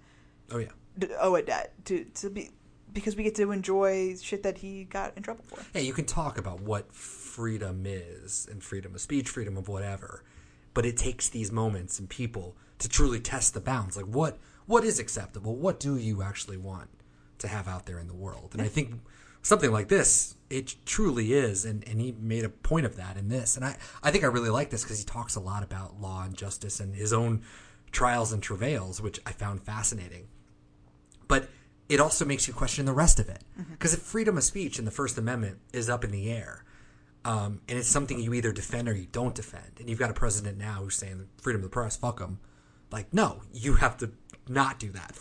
[0.52, 0.68] Oh, yeah.
[0.98, 2.50] d- owe a debt to to be
[2.98, 5.58] because we get to enjoy shit that he got in trouble for.
[5.74, 10.24] Yeah, you can talk about what freedom is and freedom of speech, freedom of whatever,
[10.74, 13.96] but it takes these moments and people to truly test the bounds.
[13.96, 15.56] Like what what is acceptable?
[15.56, 16.90] What do you actually want
[17.38, 18.50] to have out there in the world?
[18.52, 18.94] And I think
[19.40, 23.28] something like this, it truly is, and, and he made a point of that in
[23.28, 23.56] this.
[23.56, 26.22] And I, I think I really like this because he talks a lot about law
[26.24, 27.42] and justice and his own
[27.92, 30.28] trials and travails, which I found fascinating
[31.28, 31.48] but
[31.88, 34.84] it also makes you question the rest of it because if freedom of speech in
[34.84, 36.64] the First Amendment is up in the air,
[37.24, 40.14] um, and it's something you either defend or you don't defend, and you've got a
[40.14, 42.38] president now who's saying freedom of the press, fuck them.
[42.90, 44.12] Like, no, you have to
[44.48, 45.18] not do that.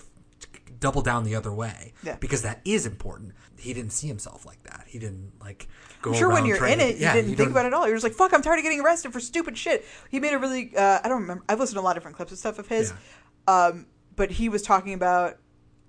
[0.79, 2.17] Double down the other way Yeah.
[2.19, 3.33] because that is important.
[3.57, 4.83] He didn't see himself like that.
[4.87, 5.67] He didn't like
[6.03, 6.11] go.
[6.11, 7.87] I'm sure when you're in to- it, you yeah, didn't think about it at all.
[7.87, 10.37] You're just like, "Fuck, I'm tired of getting arrested for stupid shit." He made a
[10.37, 11.43] really, uh, I don't remember.
[11.49, 12.93] I've listened to a lot of different clips of stuff of his,
[13.47, 15.37] um, but he was talking about,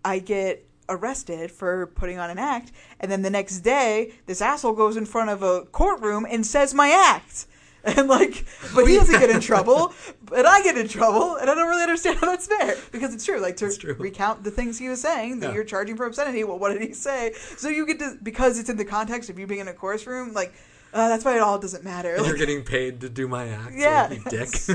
[0.05, 4.73] I get arrested for putting on an act, and then the next day, this asshole
[4.75, 7.47] goes in front of a courtroom and says my act.
[7.85, 11.55] And like, but he doesn't get in trouble, but I get in trouble, and I
[11.55, 13.39] don't really understand how that's fair because it's true.
[13.41, 13.95] Like to true.
[13.95, 15.55] recount the things he was saying that Yeah.
[15.55, 16.43] you're charging for obscenity.
[16.43, 17.33] Well, what did he say?
[17.57, 20.09] So you get to because it's in the context of you being in a chorus
[20.09, 20.35] room.
[20.35, 20.53] Like
[20.93, 22.17] uh, that's why it all doesn't matter.
[22.19, 23.73] Like, you're getting paid to do my act.
[23.77, 24.49] yeah, you dick.
[24.49, 24.75] so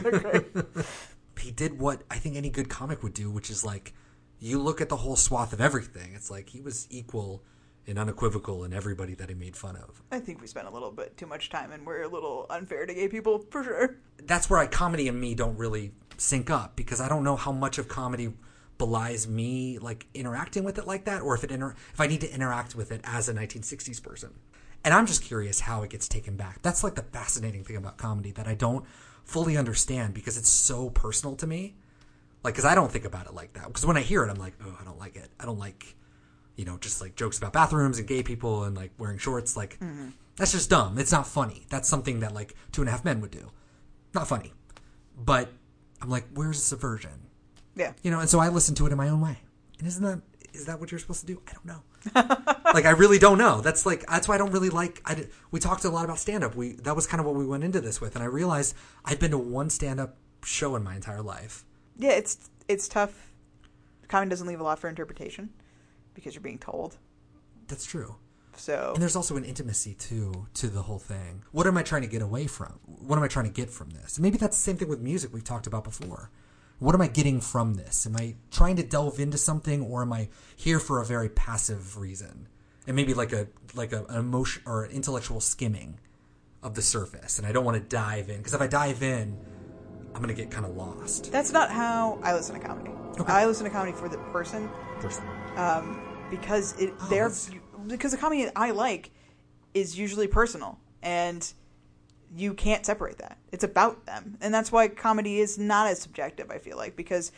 [1.38, 3.93] he did what I think any good comic would do, which is like
[4.44, 6.12] you look at the whole swath of everything.
[6.14, 7.44] It's like he was equal
[7.88, 10.02] and unequivocal in everybody that he made fun of.
[10.12, 12.86] I think we spent a little bit too much time, and we're a little unfair
[12.86, 13.98] to gay people for sure.
[14.22, 17.54] That's where I comedy and me don't really sync up because I don't know how
[17.54, 18.34] much of comedy
[18.78, 22.22] belies me like interacting with it like that, or if it inter- if I need
[22.22, 24.34] to interact with it as a 1960s person.
[24.84, 26.62] And I'm just curious how it gets taken back.
[26.62, 28.86] That's like the fascinating thing about comedy that I don't
[29.24, 31.76] fully understand because it's so personal to me.
[32.44, 33.68] Like, because I don't think about it like that.
[33.68, 35.30] Because when I hear it, I'm like, oh, I don't like it.
[35.40, 35.96] I don't like,
[36.56, 39.56] you know, just like jokes about bathrooms and gay people and like wearing shorts.
[39.56, 40.10] Like, mm-hmm.
[40.36, 40.98] that's just dumb.
[40.98, 41.66] It's not funny.
[41.70, 43.50] That's something that like Two and a Half Men would do.
[44.14, 44.54] Not funny.
[45.18, 45.50] But
[46.02, 47.12] I'm like, where's the subversion?
[47.76, 49.38] Yeah, You know, and so I listen to it in my own way.
[49.80, 50.22] And isn't that
[50.54, 51.42] is that what you're supposed to do?
[51.48, 52.64] I don't know.
[52.74, 53.62] like I really don't know.
[53.62, 55.02] That's like that's why I don't really like.
[55.06, 56.56] I we talked a lot about stand up.
[56.56, 59.20] We that was kind of what we went into this with, and I realized I've
[59.20, 61.66] been to one stand up show in my entire life.
[61.98, 63.32] Yeah, it's it's tough.
[64.08, 65.50] Comedy doesn't leave a lot for interpretation
[66.14, 66.98] because you're being told.
[67.68, 68.16] That's true.
[68.56, 71.44] So And there's also an intimacy too to the whole thing.
[71.52, 72.80] What am I trying to get away from?
[72.86, 74.20] What am I trying to get from this?
[74.20, 76.30] Maybe that's the same thing with music we've talked about before.
[76.80, 78.06] What am I getting from this?
[78.06, 81.98] Am I trying to delve into something or am I here for a very passive
[81.98, 82.48] reason?
[82.86, 86.00] And maybe like a like a, an emotion or an intellectual skimming
[86.62, 89.38] of the surface and I don't want to dive in because if I dive in
[90.15, 91.32] I'm going to get kind of lost.
[91.32, 92.91] that's not how I listen to comedy.
[93.19, 93.32] Okay.
[93.32, 95.26] I listen to comedy for the person Person.
[95.58, 97.49] Um, because it Oh, they're that's-
[97.88, 99.12] because the comedy I like
[99.73, 101.52] is usually personal and
[102.36, 103.38] you can't separate that.
[103.52, 106.49] It's about them, and that's why comedy is not as subjective.
[106.49, 107.32] I feel like because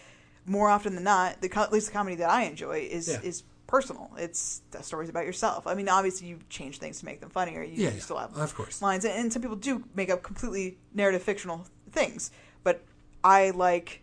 [0.46, 3.20] more often than not, the at least the comedy that I enjoy is Yeah.
[3.22, 4.12] is personal.
[4.18, 5.66] It's the stories about yourself.
[5.66, 7.64] I mean, obviously you change things to make them funnier.
[7.64, 8.02] You, Yeah, you yeah.
[8.02, 8.82] still have Of course.
[8.82, 12.30] lines, and, and some people do make up completely narrative fictional things.
[12.66, 12.84] But
[13.24, 14.02] I like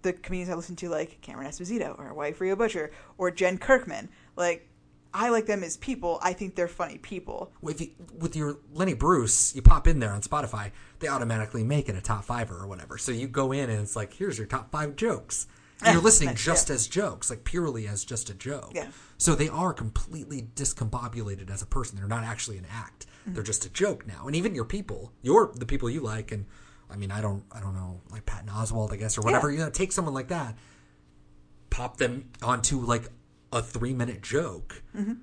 [0.00, 4.08] the comedians I listen to, like Cameron Esposito or Wife Rhea Butcher or Jen Kirkman.
[4.36, 4.66] Like,
[5.12, 6.18] I like them as people.
[6.22, 7.52] I think they're funny people.
[7.60, 11.88] with you, with your Lenny Bruce, you pop in there on Spotify, they automatically make
[11.88, 12.96] it a top fiver or whatever.
[12.98, 15.46] So you go in and it's like, here's your top five jokes.
[15.80, 16.74] And you're listening nice, just yeah.
[16.74, 18.72] as jokes, like purely as just a joke.
[18.74, 18.88] Yeah.
[19.16, 21.96] So they are completely discombobulated as a person.
[21.96, 23.06] They're not actually an act.
[23.06, 23.34] Mm-hmm.
[23.34, 24.26] They're just a joke now.
[24.26, 26.46] And even your people, your the people you like, and
[26.90, 29.50] I mean, I don't, I don't know, like Patton Oswalt, I guess, or whatever.
[29.50, 29.58] Yeah.
[29.58, 30.56] You know, take someone like that,
[31.70, 33.08] pop them onto like
[33.52, 34.82] a three minute joke.
[34.96, 35.14] Mm-hmm.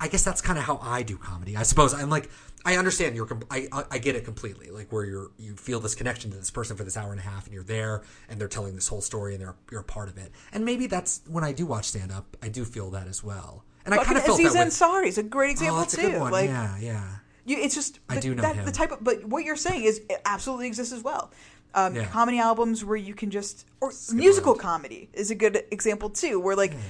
[0.00, 1.56] I guess that's kind of how I do comedy.
[1.56, 2.28] I suppose I'm like
[2.64, 4.70] I understand you're com- I I- I get it completely.
[4.70, 7.22] Like where you're you feel this connection to this person for this hour and a
[7.22, 10.08] half, and you're there, and they're telling this whole story, and they're you're a part
[10.08, 10.32] of it.
[10.52, 13.64] And maybe that's when I do watch stand up, I do feel that as well.
[13.84, 15.84] And I Fucking kind of felt Aziz that Ansari is a great oh, example oh,
[15.84, 16.00] too.
[16.00, 16.32] a good one.
[16.32, 17.08] Like, yeah, yeah.
[17.44, 18.64] You, it's just I the, do know that, him.
[18.64, 19.02] the type of.
[19.02, 21.30] But what you're saying is it absolutely exists as well.
[21.74, 22.04] Um, Yeah.
[22.06, 24.60] Comedy albums where you can just or Skip musical around.
[24.60, 26.38] comedy is a good example too.
[26.38, 26.80] Where like Hmm.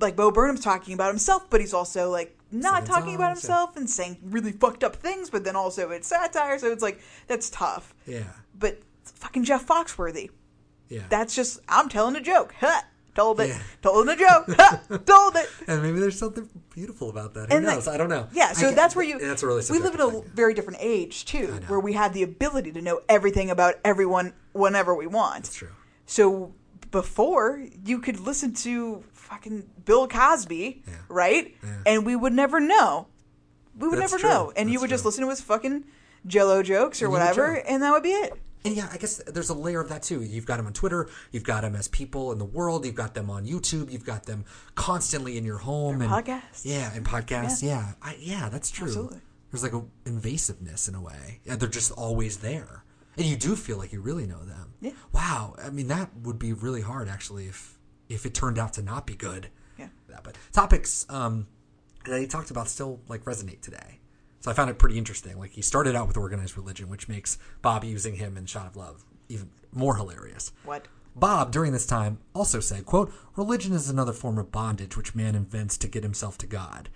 [0.00, 3.88] like Bo Burnham's talking about himself, but he's also like not talking about himself and
[3.88, 5.30] saying really fucked up things.
[5.30, 7.94] But then also it's satire, so it's like that's tough.
[8.06, 8.24] Yeah,
[8.58, 10.30] But fucking Jeff Foxworthy,
[10.88, 11.04] yeah.
[11.08, 12.54] that's just I'm telling a joke.
[12.60, 12.82] Huh,
[13.16, 13.48] told it.
[13.48, 13.58] Yeah.
[13.82, 15.04] Told the joke.
[15.06, 15.48] Told it.
[15.66, 17.50] and maybe there's something beautiful about that.
[17.50, 17.88] Who And, like, knows?
[17.88, 18.28] I don't know.
[18.32, 19.18] Yeah, so that's where you.
[19.18, 19.62] That's really.
[19.70, 20.30] we live in a thing.
[20.34, 24.94] very different age too, where we have the ability to know everything about everyone whenever
[24.94, 25.44] we want.
[25.44, 25.68] That's true.
[26.06, 26.54] So
[26.90, 30.94] before you could listen to fucking Bill Cosby, Yeah.
[31.08, 31.54] right?
[31.62, 31.70] Yeah.
[31.86, 33.08] And we would never know.
[33.76, 34.30] We would That's never true.
[34.30, 35.84] know, and you That's would just listen to his fucking
[36.26, 38.32] Jello jokes or And whatever, and that would be it.
[38.64, 40.22] And yeah, I guess there's a layer of that too.
[40.22, 41.08] You've got them on Twitter.
[41.30, 42.84] You've got them as people in the world.
[42.84, 43.92] You've got them on YouTube.
[43.92, 46.62] You've got them constantly in your home and podcasts.
[46.64, 47.62] Yeah, and podcasts.
[47.62, 48.88] Yeah, I, yeah, that's true.
[48.88, 49.20] Absolutely.
[49.52, 51.40] There's like an invasiveness in a way.
[51.44, 52.82] Yeah, they're just always there,
[53.16, 54.74] and you do feel like you really know them.
[54.80, 54.92] Yeah.
[55.12, 55.54] Wow.
[55.62, 59.06] I mean, that would be really hard actually if if it turned out to not
[59.06, 59.48] be good.
[59.78, 59.88] Yeah.
[60.08, 61.46] That, but topics um,
[62.04, 64.00] that he talked about still like resonate today.
[64.46, 65.36] So I found it pretty interesting.
[65.40, 68.76] Like he started out with organized religion, which makes Bob using him in Shot of
[68.76, 70.52] Love even more hilarious.
[70.64, 70.86] What?
[71.16, 75.34] Bob, during this time, also said, quote, Religion is another form of bondage which man
[75.34, 76.90] invents to get himself to God.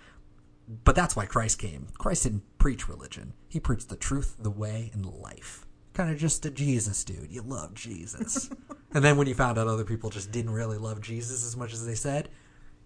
[0.85, 1.87] But that's why Christ came.
[1.97, 3.33] Christ didn't preach religion.
[3.49, 5.65] He preached the truth, the way, and life.
[5.91, 7.29] Kind of just a Jesus dude.
[7.29, 8.49] You love Jesus.
[8.93, 11.73] and then when you found out other people just didn't really love Jesus as much
[11.73, 12.29] as they said,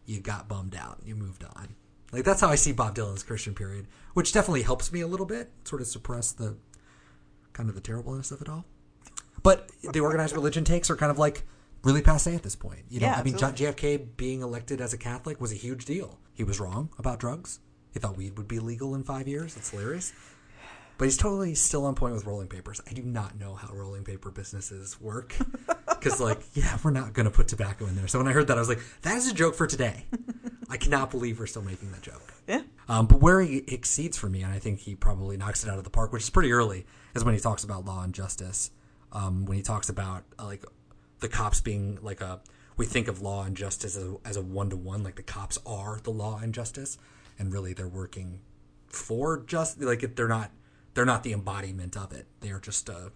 [0.07, 1.01] you got bummed out.
[1.05, 1.75] You moved on.
[2.15, 5.25] Like that's how I see Bob Dylan's Christian period, which definitely helps me a little
[5.25, 6.55] bit, sort of suppress the
[7.51, 8.65] kind of the terribleness of it all.
[9.43, 11.43] But the organized religion takes are kind of like
[11.83, 12.85] really passe at this point.
[12.89, 13.65] You know, Yeah, I mean, absolutely.
[13.97, 16.19] JFK being elected as a Catholic was a huge deal.
[16.33, 17.59] He was wrong about drugs.
[17.91, 19.55] He thought weed would be legal in five years.
[19.57, 20.13] It's hilarious.
[20.97, 22.79] But he's totally still on point with rolling papers.
[22.89, 25.35] I do not know how rolling paper businesses work.
[26.05, 28.07] Because, like, yeah, we're not going to put tobacco in there.
[28.07, 30.05] So when I heard that, I was like, that is a joke for today.
[30.69, 32.33] I cannot believe we're still making that joke.
[32.47, 32.61] Yeah.
[32.87, 35.77] Um, but where he exceeds for me, and I think he probably knocks it out
[35.77, 36.85] of the park, which is pretty early,
[37.15, 38.71] is when he talks about law and justice.
[39.11, 40.65] Um, when he talks about uh, like
[41.19, 42.41] the cops being like a,
[42.77, 45.23] we think of law and justice as a, as a one to one, like the
[45.23, 46.97] cops are the law and justice,
[47.39, 48.39] and really they're working
[48.87, 50.51] for just like they're not
[50.93, 52.27] they're not the embodiment of it.
[52.41, 53.09] They are just uh,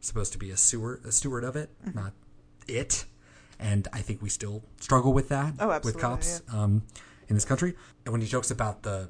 [0.00, 2.12] supposed to be a steward a steward of it, not
[2.68, 3.04] it.
[3.62, 6.82] And I think we still struggle with that Oh, with cops um,
[7.28, 7.74] in this country.
[8.04, 9.08] And when he jokes about the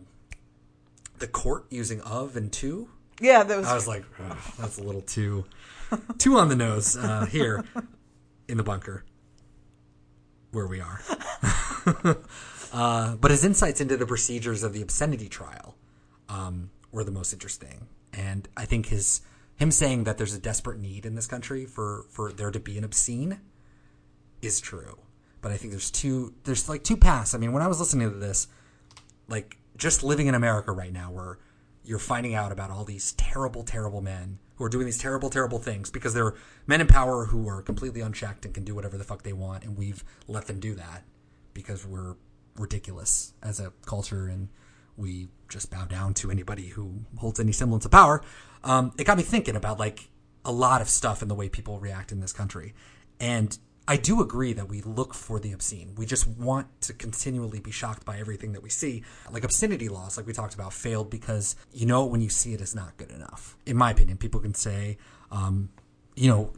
[1.21, 2.89] the court using of and to,
[3.21, 3.67] Yeah, that was.
[3.69, 5.45] I was like, "Ugh, that's a little too
[6.19, 7.65] too on the nose uh, here
[8.49, 9.05] in the bunker.
[10.51, 11.01] where we are.
[12.73, 15.77] uh, but his insights into the procedures of the obscenity trial
[16.29, 19.21] um, were the most interesting, and I think his
[19.57, 22.77] him saying that there's a desperate need in this country for for there to be
[22.79, 23.39] an obscene
[24.43, 24.99] is true.
[25.43, 27.35] But I think there's two there's like two paths.
[27.35, 28.47] I mean, when I was listening to this,
[29.29, 31.39] like just living in America right now where
[31.85, 35.59] you're finding out about all these terrible, terrible men who are doing these terrible, terrible
[35.59, 36.35] things because they're
[36.67, 39.65] men in power who are completely unchecked and can do whatever the fuck they want,
[39.65, 41.03] and we've let them do that
[41.55, 42.17] because we're
[42.57, 44.49] ridiculous as a culture and
[44.97, 48.23] we just bow down to anybody who holds any semblance of power.
[48.63, 50.11] Um, it got me thinking about like
[50.45, 52.75] a lot of stuff in the way people react in this country,
[53.19, 53.59] and
[53.91, 55.97] I do agree that we look for the obscene.
[55.97, 59.03] We just want to continually be shocked by everything that we see.
[59.33, 62.61] Like obscenity laws, like we talked about, failed because you know when you see it
[62.61, 63.57] is not good enough.
[63.67, 64.97] In my opinion, people can say,
[65.33, 65.71] um,
[66.15, 66.53] you know,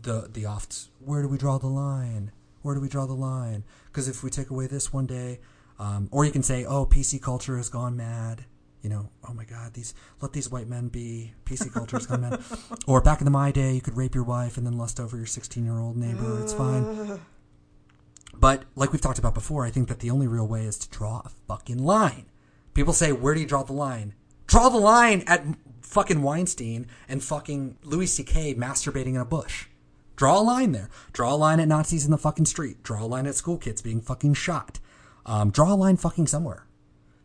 [0.00, 2.32] the the oft, where do we draw the line?
[2.62, 3.62] Where do we draw the line?
[3.88, 5.40] Because if we take away this one day,
[5.78, 8.46] um, or you can say, oh, PC culture has gone mad
[8.82, 11.32] you know, oh my God, these let these white men be.
[11.44, 12.40] PC culture has gone mad.
[12.86, 15.16] or back in the my day, you could rape your wife and then lust over
[15.16, 16.40] your 16 year old neighbor.
[16.42, 17.20] It's fine.
[18.32, 20.88] But like we've talked about before, I think that the only real way is to
[20.88, 22.24] draw a fucking line.
[22.72, 24.14] People say, where do you draw the line?
[24.46, 25.44] Draw the line at
[25.82, 28.54] fucking Weinstein and fucking Louis C.K.
[28.54, 29.66] masturbating in a bush.
[30.16, 30.88] Draw a line there.
[31.12, 32.82] Draw a line at Nazis in the fucking street.
[32.82, 34.78] Draw a line at school kids being fucking shot.
[35.26, 36.66] Um, draw a line fucking somewhere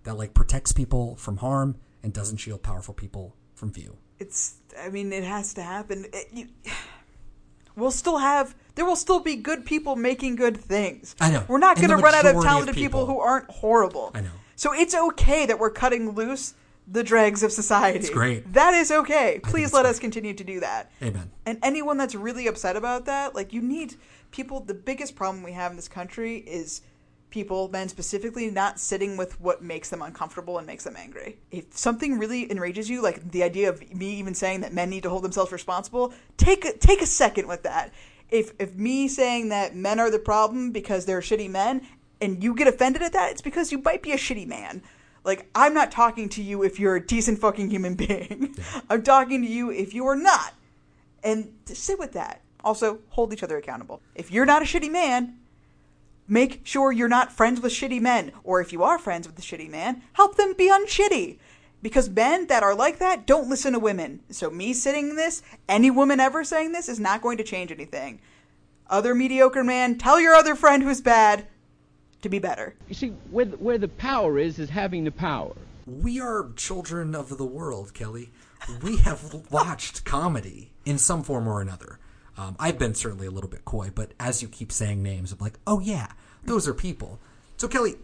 [0.06, 3.98] that like protects people from harm and doesn't shield powerful people from view.
[4.20, 4.56] It's.
[4.80, 6.06] I mean, it has to happen.
[6.14, 6.48] It, you,
[7.76, 8.56] we'll still have.
[8.76, 11.16] There will still be good people making good things.
[11.20, 11.44] I know.
[11.48, 14.12] We're not going to run out of majority of talented people, people- who aren't horrible.
[14.14, 14.32] I know.
[14.56, 16.54] So it's okay that we're cutting loose
[16.88, 18.00] the dregs of society.
[18.00, 18.54] It's great.
[18.54, 19.40] That is okay.
[19.44, 19.90] Please let great.
[19.90, 20.92] us continue to do that.
[21.02, 21.32] Amen.
[21.46, 23.96] And anyone that's really upset about that, like you need
[24.32, 24.60] people.
[24.60, 26.82] The biggest problem we have in this country is
[27.30, 31.38] people, men specifically, not sitting with what makes them uncomfortable and makes them angry.
[31.52, 35.04] If something really enrages you, like the idea of me even saying that men need
[35.04, 37.94] to hold themselves responsible, take a, take a second with that.
[38.30, 41.88] If if me saying that men are the problem because they're shitty men,
[42.22, 44.82] and you get offended at that, it's because you might be a shitty man.
[45.24, 48.56] Like, I'm not talking to you if you're a decent fucking human being.
[48.90, 50.54] I'm talking to you if you are not.
[51.24, 52.42] And to sit with that.
[52.64, 54.02] Also, hold each other accountable.
[54.16, 55.38] If you're not a shitty man,
[56.28, 58.32] make sure you're not friends with shitty men.
[58.44, 61.38] Or if you are friends with the shitty man, help them be unshitty.
[61.82, 64.22] Because men that are like that don't listen to women.
[64.30, 68.20] So, me saying this, any woman ever saying this, is not going to change anything.
[68.90, 71.48] Other mediocre man, tell your other friend who's bad
[72.22, 72.76] to be better.
[72.88, 75.54] You see, where the, where the power is, is having the power.
[75.86, 78.32] We are children of the world, Kelly.
[78.82, 82.00] We have watched comedy in some form or another.
[82.38, 85.40] Um, I've been certainly a little bit coy, but as you keep saying names, I'm
[85.40, 86.08] like, oh yeah,
[86.44, 87.20] those are people.
[87.58, 87.96] So Kelly,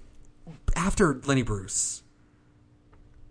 [0.76, 2.04] after Lenny Bruce,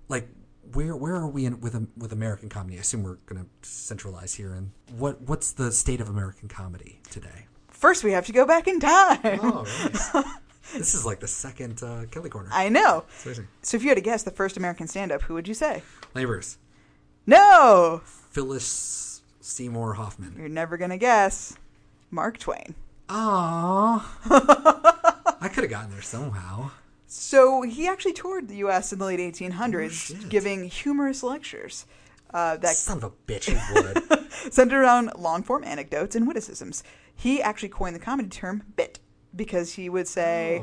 [0.09, 0.29] like
[0.73, 2.77] where where are we in, with with American comedy?
[2.77, 4.53] I assume we're going to centralize here.
[4.53, 7.47] And what what's the state of American comedy today?
[7.69, 9.41] First, we have to go back in time.
[9.43, 10.13] Oh, nice.
[10.75, 12.51] this is like the second uh, Kelly corner.
[12.53, 13.05] I know.
[13.63, 15.83] So, if you had to guess the first American stand up, who would you say?
[16.15, 16.59] Lenny Bruce,
[17.27, 18.03] No!
[18.05, 19.10] Phyllis
[19.51, 20.35] Seymour Hoffman.
[20.39, 21.57] You're never going to guess.
[22.11, 22.75] Mark Twain.
[23.09, 24.03] Aww.
[25.43, 26.71] I could have gotten there somehow.
[27.07, 28.93] So he actually toured the U.S.
[28.93, 31.87] in the late 1800s, Oh, giving humorous lectures
[32.33, 34.31] uh, that Son of a bitch, he would.
[34.53, 36.85] centered around long-form anecdotes and witticisms.
[37.15, 39.01] He actually coined the comedy term "bit"
[39.35, 40.63] because he would say,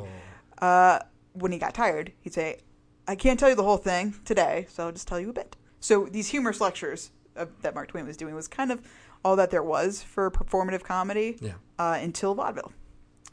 [0.62, 0.66] Oh.
[0.66, 1.00] uh,
[1.34, 2.62] when he got tired, he'd say,
[3.08, 5.58] "I can't tell you the whole thing today, so I'll just tell you a bit."
[5.82, 8.82] So these humorous lectures uh, that Mark Twain was doing was kind of
[9.24, 11.54] all that there was for performative comedy Yeah.
[11.80, 12.72] uh, until vaudeville.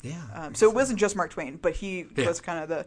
[0.03, 0.23] yeah.
[0.35, 2.27] Um, so it wasn't just Mark Twain, but he Yeah.
[2.29, 2.87] was kind of the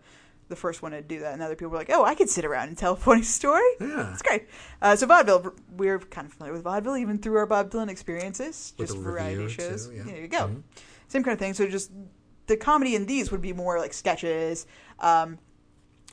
[0.49, 1.33] the first one to do that.
[1.33, 3.69] And other people were like, "Oh, I could sit around and tell a funny story.
[3.81, 4.13] Yeah.
[4.13, 4.47] it's great."
[4.81, 8.73] Uh, so vaudeville, we're kind of familiar with vaudeville, even through our Bob Dylan experiences,
[8.77, 9.87] With just variety shows.
[9.87, 10.03] too, yeah.
[10.03, 10.63] There you go, Mhm.
[11.09, 11.53] same kind of thing.
[11.53, 11.91] So just
[12.45, 14.65] the comedy in these would be more like sketches.
[14.99, 15.37] Um,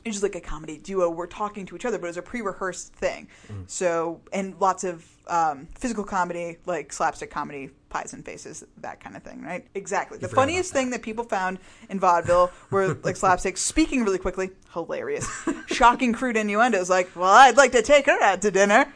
[0.05, 1.09] it's just like a comedy duo.
[1.09, 3.27] We're talking to each other, but it was a pre-rehearsed thing.
[3.51, 3.67] Mm.
[3.67, 9.15] So and lots of um, physical comedy, like slapstick comedy, pies and faces, that kind
[9.15, 9.65] of thing, right?
[9.73, 10.19] Exactly.
[10.19, 11.57] The funniest thing that people found
[11.89, 13.57] in vaudeville were like slapstick.
[13.57, 15.27] Speaking really quickly, hilarious,
[15.67, 16.87] shocking, crude innuendos.
[16.87, 18.93] Like, well, I'd like to take her out to dinner,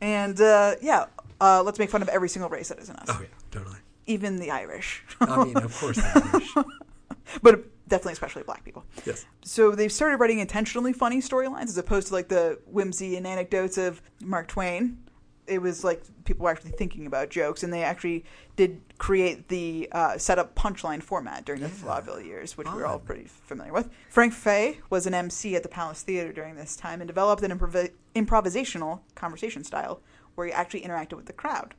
[0.00, 1.06] and uh, yeah,
[1.40, 3.78] uh, let's make fun of every single race that isn't us, oh, yeah, totally.
[4.06, 5.98] even the Irish, I mean, of course.
[5.98, 6.66] the Irish.
[7.42, 8.84] but definitely especially black people.
[9.04, 9.26] Yes.
[9.42, 13.78] So they've started writing intentionally funny storylines as opposed to like the whimsy and anecdotes
[13.78, 14.98] of Mark Twain.
[15.46, 18.24] it was like people were actually thinking about jokes, and they actually
[18.56, 22.98] did create the uh, set up punchline format during the vaudeville years, which we're all
[22.98, 23.88] pretty familiar with.
[24.10, 27.58] Frank Fay was an MC at the Palace Theater during this time and developed an
[27.58, 30.02] improv- improvisational conversation style
[30.34, 31.74] where he actually interacted with the crowd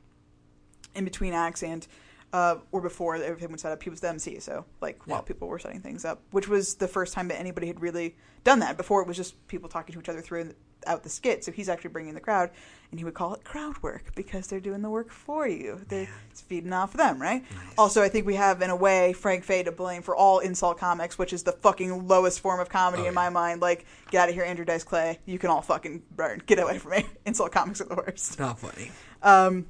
[0.94, 1.86] in between acts and
[2.32, 3.82] uh, or before everything was set up.
[3.82, 5.22] He was the MC, so like while Yeah.
[5.22, 8.60] people were setting things up, which was the first time that anybody had really done
[8.60, 8.76] that.
[8.76, 10.54] Before it was just people talking to each other through
[10.86, 11.44] out the skit.
[11.44, 12.48] So he's actually bringing the crowd,
[12.90, 15.78] and he would call it crowd work because they're doing the work for you.
[15.88, 17.44] They're it's feeding off of them, right?
[17.76, 20.78] Also, I think we have in a way Frank Fay to blame for all insult
[20.78, 23.60] comics, which is the fucking lowest form of comedy Oh, in my mind.
[23.60, 25.18] Like, get out of here, Andrew Dice Clay.
[25.26, 26.40] You can all fucking burn.
[26.46, 27.04] Get away from me.
[27.26, 28.38] Insult comics are the worst.
[28.38, 28.90] Not funny.
[29.22, 29.66] Um,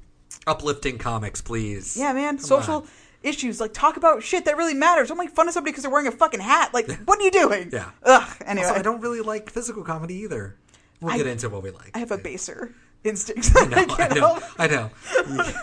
[0.47, 1.95] Uplifting comics, please.
[1.97, 2.37] yeah, man.
[2.37, 2.87] Come Social on.
[3.23, 3.59] issues.
[3.61, 5.09] Like, talk about shit that really matters.
[5.09, 6.73] Don't make fun of somebody because they're wearing a fucking hat.
[6.73, 7.69] Like, what are you doing?
[7.71, 7.91] Yeah.
[8.03, 8.37] Ugh.
[8.45, 10.55] Anyway, Also, I don't really like physical comedy either.
[11.01, 11.91] We'll I- get into what we like.
[11.95, 12.73] I have a baser
[13.03, 13.51] instinct.
[13.55, 14.39] I know, I can't know.
[14.57, 14.89] I know.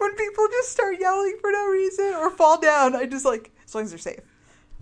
[0.00, 3.74] When people just start yelling for no reason or fall down, I just like, as
[3.74, 4.20] long as they're safe.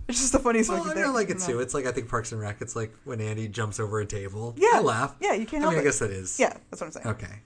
[0.07, 1.59] It's just the funniest Well, fucking I like it too.
[1.61, 2.61] It's like I think Parks and Rec.
[2.61, 4.53] It's like when Andy jumps over a table.
[4.57, 4.69] Yeah.
[4.75, 5.15] I laugh.
[5.19, 6.39] Yeah, you can't I mean, I guess that is.
[6.39, 7.07] Yeah, that's what I'm saying.
[7.07, 7.39] Okay,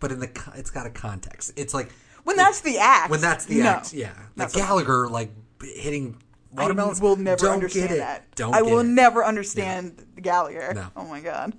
[0.00, 1.52] but in the it's got a context.
[1.56, 1.90] It's like
[2.24, 3.10] When that's the act.
[3.10, 3.68] when that's the no.
[3.70, 3.92] act.
[3.92, 5.30] Yeah, like Gallagher like
[5.62, 6.16] hitting
[6.52, 7.00] watermelons.
[7.00, 8.00] I will never don't understand get it.
[8.00, 8.34] that.
[8.36, 8.54] Don't.
[8.54, 8.84] I will it.
[8.84, 10.72] never understand Gallagher.
[10.74, 10.88] No.
[10.96, 11.54] Oh my god.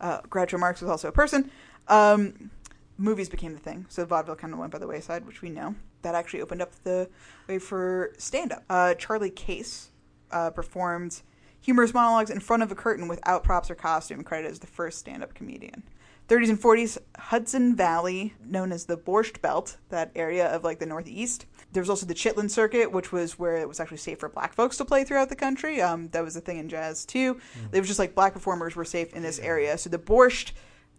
[0.00, 1.50] Uh, Groucho Marx was also a person.
[1.88, 2.50] Um,
[2.98, 5.74] movies became the thing, so vaudeville kind of went by the wayside, which we know.
[6.02, 7.08] That actually opened up the
[7.48, 8.64] way for stand-up.
[8.68, 9.90] Uh, Charlie Case
[10.32, 11.22] uh, performed
[11.60, 14.98] humorous monologues in front of a curtain without props or costume, credited as the first
[14.98, 15.84] stand-up comedian.
[16.32, 20.86] 30s and 40s, Hudson Valley, known as the Borscht Belt, that area of like the
[20.86, 21.44] Northeast.
[21.72, 24.54] There was also the Chitlin Circuit, which was where it was actually safe for black
[24.54, 25.80] folks to play throughout the country.
[25.82, 27.38] Um, that was a thing in jazz too.
[27.72, 29.76] It was just like black performers were safe in this area.
[29.76, 30.52] So the Borscht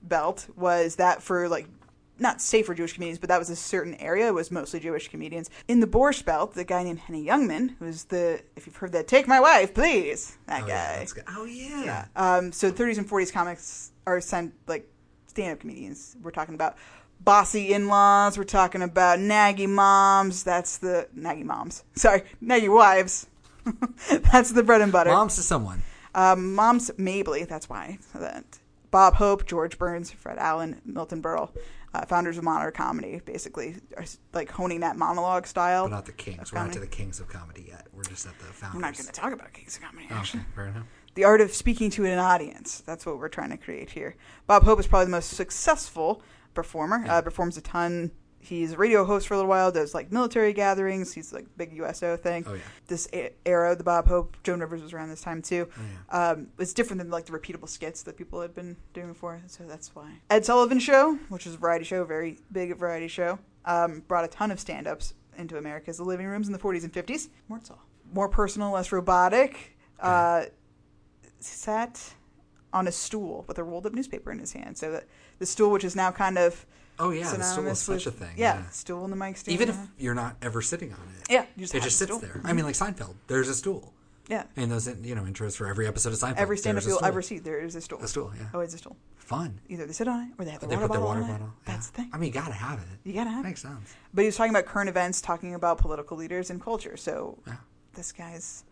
[0.03, 1.67] Belt was that for like
[2.19, 4.27] not safe for Jewish comedians, but that was a certain area.
[4.27, 5.49] It was mostly Jewish comedians.
[5.67, 9.07] In the Borscht Belt, the guy named Henny Youngman, who's the if you've heard that
[9.07, 11.07] "Take My Wife, Please," that Oh, guy.
[11.17, 11.23] yeah.
[11.29, 11.84] Oh yeah.
[11.84, 12.05] Yeah.
[12.15, 14.88] Um, so 30s and 40s comics are sent like
[15.34, 16.15] stand-up comedians.
[16.21, 16.75] We're talking about
[17.19, 18.38] bossy in-laws.
[18.38, 20.43] We're talking about naggy moms.
[20.43, 21.84] That's the naggy moms.
[21.95, 23.27] Sorry, naggy wives.
[24.31, 25.09] That's the bread and butter.
[25.09, 25.81] Moms to someone.
[26.13, 27.45] Um, moms Mabley.
[27.45, 28.59] That's why that.
[28.91, 31.49] Bob Hope, George Burns, Fred Allen, Milton Berle,
[31.95, 35.86] uh, founders of modern comedy, basically are like honing that monologue style.
[35.86, 36.53] But not the kings.
[36.53, 37.88] We're not to the kings of comedy yet.
[37.91, 38.75] We're just at the founders.
[38.75, 40.07] We're not going to talk about Kings of Comedy.
[40.11, 40.41] Oh, Actually.
[40.41, 40.86] okay, fair enough.
[41.16, 42.82] The art of speaking to an audience.
[42.86, 44.16] That's what we're trying to create here.
[44.47, 46.22] Bob Hope is probably the most successful
[46.53, 47.05] performer.
[47.07, 48.11] Uh, performs a ton.
[48.39, 49.72] He's a radio host for a little while.
[49.72, 51.14] Does like military gatherings.
[51.14, 52.43] He's like big USO thing.
[52.45, 52.59] Oh, yeah.
[52.88, 53.07] This
[53.45, 55.70] era, the Bob Hope, Joan Rivers was around this time too.
[56.11, 59.41] Oh, Um, it's different than like the repeatable skits that people had been doing before.
[59.47, 60.11] So that's why.
[60.30, 64.28] Ed Sullivan Show, which is a variety show, very big variety show, um, brought a
[64.28, 67.30] ton of stand-ups into America's living rooms in the 40s and 50s.
[67.47, 67.61] More,
[68.14, 69.78] more personal, less robotic.
[70.01, 70.45] Uh,
[71.46, 72.14] sat
[72.72, 74.78] on a stool with a rolled up newspaper in his hand.
[74.78, 75.06] So that
[75.39, 76.66] the stool, which is now kind of
[77.00, 78.34] Oh yeah, the stool is such with- a thing.
[78.38, 78.70] Yeah, Yeah.
[78.70, 79.54] stool and the mic stand.
[79.54, 81.32] Even if you're not ever sitting on it.
[81.32, 82.32] Yeah, you just it just sits there.
[82.36, 82.56] I mm-hmm.
[82.56, 83.16] mean, like Seinfeld.
[83.28, 83.94] There's a stool.
[84.28, 86.38] yeah, And those, you know, intros for every episode of Seinfeld.
[86.38, 88.00] every stand up there's you'll ever see, there is a stool.
[88.02, 88.46] A stool, yeah.
[88.54, 88.96] Oh, Always a stool.
[89.18, 89.60] Fun.
[89.70, 91.24] Either they sit on it or they have the they water put their bottle water
[91.24, 91.34] on it.
[91.39, 91.54] bottle.
[91.66, 92.10] That's the thing.
[92.14, 92.86] I mean, you gotta have it.
[93.04, 93.48] You gotta have it.
[93.50, 93.96] Makes sense.
[94.14, 96.96] But he was talking about current events, talking about political leaders and culture.
[96.96, 97.56] So Yeah.
[97.96, 98.64] this guy's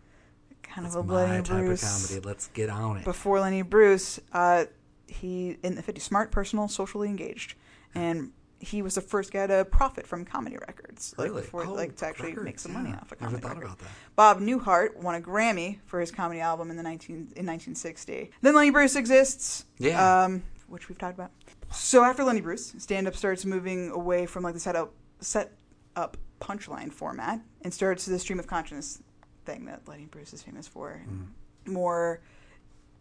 [0.62, 1.82] kind That's of a my Lenny type Bruce.
[1.82, 2.26] of comedy.
[2.28, 3.04] Let's get on it.
[3.04, 4.64] Before Lenny Bruce, uh,
[5.06, 7.54] he in the 50s, smart, personal, socially engaged,
[7.94, 11.14] and he was the first guy to profit from comedy records.
[11.18, 11.42] Like Really?
[11.42, 12.96] before, Oh, like to actually records, make some money yeah.
[12.96, 13.64] off a Never comedy thought record.
[13.64, 13.88] about that.
[14.14, 18.30] Bob Newhart won a Grammy for his comedy album in the 19 in 1960.
[18.40, 19.64] Then Lenny Bruce exists.
[19.78, 20.24] Yeah.
[20.24, 21.32] Um, which we've talked about.
[21.72, 25.52] So after Lenny Bruce, stand up starts moving away from like the set up set
[25.96, 29.02] up punchline format and starts the stream of consciousness
[29.44, 31.00] thing that Lenny Bruce is famous for.
[31.04, 31.72] Mm-hmm.
[31.72, 32.20] More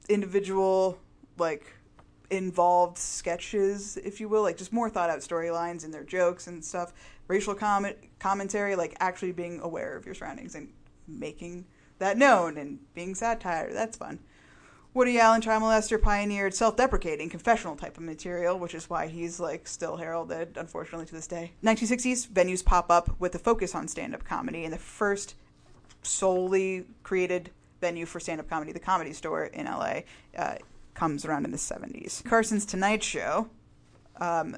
[0.09, 0.99] individual,
[1.37, 1.65] like
[2.29, 6.63] involved sketches, if you will, like just more thought out storylines and their jokes and
[6.63, 6.93] stuff.
[7.27, 10.71] Racial comment commentary, like actually being aware of your surroundings and
[11.07, 11.65] making
[11.99, 13.71] that known and being satire.
[13.73, 14.19] That's fun.
[14.93, 19.65] Woody Allen, child molester, pioneered self-deprecating, confessional type of material, which is why he's like
[19.65, 21.53] still heralded, unfortunately, to this day.
[21.63, 25.35] 1960s venues pop up with a focus on stand-up comedy, and the first
[26.03, 30.01] solely created venue for stand-up comedy, the Comedy Store in LA,
[30.37, 30.55] uh,
[30.93, 32.23] comes around in the 70s.
[32.25, 33.49] Carson's Tonight Show
[34.17, 34.57] um,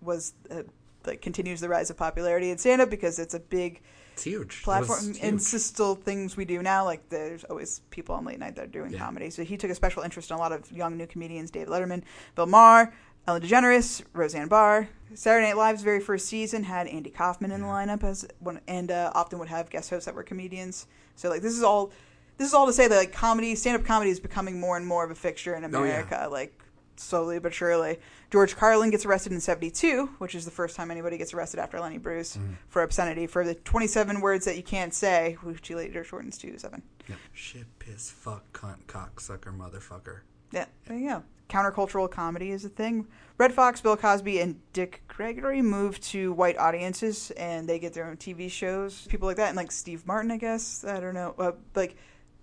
[0.00, 0.62] was uh,
[1.06, 3.80] like continues the rise of popularity in stand-up because it's a big
[4.12, 4.62] It's huge.
[4.62, 5.54] Platform was and huge.
[5.54, 8.68] it's still things we do now like there's always people on late night that are
[8.68, 8.98] doing Yeah.
[8.98, 11.66] comedy so he took a special interest in a lot of young new comedians Dave
[11.66, 12.02] letterman
[12.36, 12.92] bill maher
[13.26, 14.88] Ellen DeGeneres, Roseanne Barr.
[15.14, 18.90] Saturday Night Live's very first season had Andy Kaufman in the lineup as one, and
[18.90, 20.86] uh, often would have guest hosts that were comedians.
[21.16, 21.92] So like this is all,
[22.38, 24.86] this is all to say that like comedy, stand up comedy is becoming more and
[24.86, 26.00] more of a fixture in Oh, yeah.
[26.00, 26.28] America.
[26.30, 26.58] Like
[26.96, 27.98] slowly but surely.
[28.30, 31.78] George Carlin gets arrested in '72, which is the first time anybody gets arrested after
[31.78, 32.54] Lenny Bruce Mm-hmm.
[32.70, 36.58] for obscenity for the 27 words that you can't say, which he later shortens to
[36.58, 36.82] seven.
[37.08, 37.16] Yeah.
[37.34, 40.20] Shit, piss, fuck, cunt, cocksucker, motherfucker.
[40.52, 41.22] Yeah, there you go.
[41.52, 43.06] Countercultural comedy is a thing.
[43.36, 48.06] Red Fox, Bill Cosby, and Dick Gregory move to white audiences, and they get their
[48.06, 49.06] own TV shows.
[49.08, 50.84] People like that, and like Steve Martin, I guess.
[50.84, 51.96] I don't know, uh, like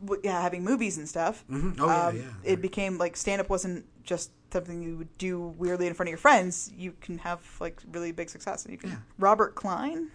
[0.04, 1.44] w- yeah, having movies and stuff.
[1.50, 1.76] Mhm.
[1.80, 2.24] Oh, yeah, Um, yeah.
[2.44, 6.12] It became like stand up wasn't just something you would do weirdly in front of
[6.12, 6.72] your friends.
[6.78, 8.92] You can have like really big success, and you can.
[8.92, 8.98] Yeah.
[9.18, 10.10] Robert Klein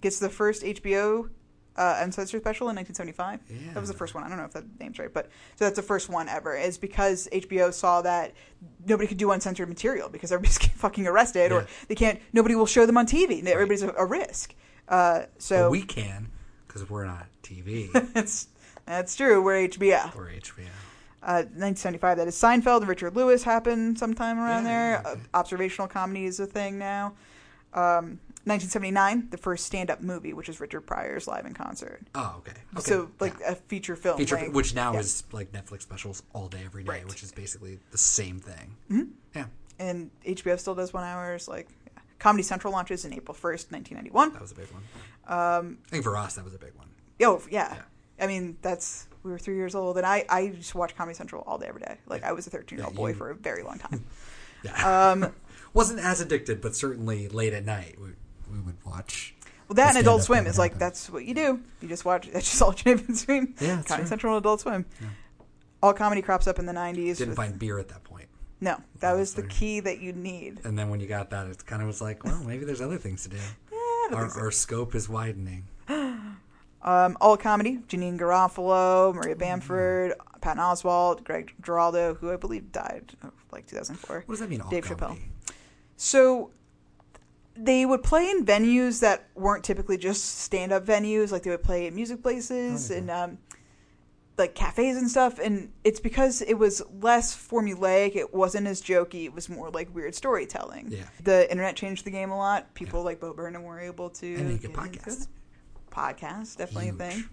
[0.00, 1.28] gets the first HBO
[1.76, 3.40] uh, uncensored special in 1975.
[3.48, 3.74] Yeah.
[3.74, 4.24] That was the first one.
[4.24, 6.56] I don't know if that name's right, but so that's the first one ever.
[6.56, 8.32] Is because HBO saw that
[8.86, 11.58] nobody could do uncensored material because everybody's getting fucking arrested, Yeah.
[11.58, 12.20] or they can't.
[12.32, 13.44] Nobody will show them on TV.
[13.46, 14.54] Everybody's a, a risk.
[14.88, 16.28] Uh, so But we can,
[16.66, 17.90] because we're not TV.
[18.14, 18.48] that's
[18.86, 19.42] that's true.
[19.42, 20.14] We're HBO.
[20.14, 20.64] we're HBO.
[21.22, 22.18] Uh, 1975.
[22.18, 24.98] That is Seinfeld and Richard Lewis happened sometime around Yeah, there.
[25.00, 25.10] okay.
[25.10, 27.14] Uh, observational comedy is a thing now.
[27.74, 32.00] Um, 1979, the first stand-up movie, which is Richard Pryor's live in concert.
[32.14, 32.52] Oh, okay.
[32.76, 32.80] okay.
[32.82, 33.52] So like Yeah.
[33.52, 34.54] a feature film, feature, length.
[34.54, 35.00] which now Yeah.
[35.00, 37.08] is like Netflix specials all day, every day, Right.
[37.08, 38.76] which is basically the same thing.
[38.90, 39.08] Mhm.
[39.34, 39.46] Yeah,
[39.78, 41.48] and HBO still does one hours.
[41.48, 42.00] Like yeah.
[42.20, 44.32] Comedy Central launches in April 1st, 1991.
[44.32, 44.82] that was a big one.
[45.26, 46.88] Um, I think for us, that was a big one.
[47.24, 47.74] oh yeah.
[47.74, 47.82] Yeah.
[48.24, 51.16] I mean that's we were three years old, and I I used to watch Comedy
[51.16, 51.98] Central all day every day.
[52.06, 54.04] Like I was a 13 year old boy for a very long time.
[54.62, 55.10] Yeah.
[55.10, 55.32] Um,
[55.74, 58.08] Wasn't as addicted, but certainly late at night we,
[58.52, 59.34] we would watch.
[59.68, 60.78] Well, that and Adult Swim is like happen.
[60.86, 61.60] that's what you do.
[61.80, 62.28] You just watch.
[62.30, 63.54] That's just all you've stream.
[63.60, 64.08] Yeah, Comedy right.
[64.08, 64.84] Central and Adult Swim.
[65.82, 67.16] All comedy crops up in the '90s.
[67.18, 68.28] Didn't with- find beer at that point.
[68.60, 70.60] no, that was the key that you need.
[70.64, 72.98] And then when you got that, it kind of was like, well, maybe there's other
[72.98, 73.36] things to do.
[74.10, 74.38] Yeah, Our, so.
[74.40, 75.64] our scope is widening.
[76.82, 79.38] Um, all comedy: Janeane Garofalo, Maria Mm-hmm.
[79.40, 83.12] Bamford, Patton Oswalt, Greg Giraldo, who I believe died
[83.50, 84.22] like 2004.
[84.26, 84.60] What does that mean?
[84.60, 85.20] All Dave comedy?
[85.48, 85.54] Chappelle.
[85.96, 86.50] So
[87.58, 91.32] they would play in venues that weren't typically just stand-up venues.
[91.32, 92.98] Like they would play at music places Okay.
[93.00, 93.38] and um,
[94.38, 95.38] like cafes and stuff.
[95.38, 98.16] And it's because it was less formulaic.
[98.16, 99.24] It wasn't as jokey.
[99.24, 100.88] It was more like weird storytelling.
[100.90, 101.04] Yeah.
[101.22, 102.74] The internet changed the game a lot.
[102.74, 105.22] People like Bo Burnham were able to And you get get into podcasts.
[105.22, 105.28] it.
[105.90, 106.94] Podcasts, definitely Huge.
[106.94, 107.24] a thing.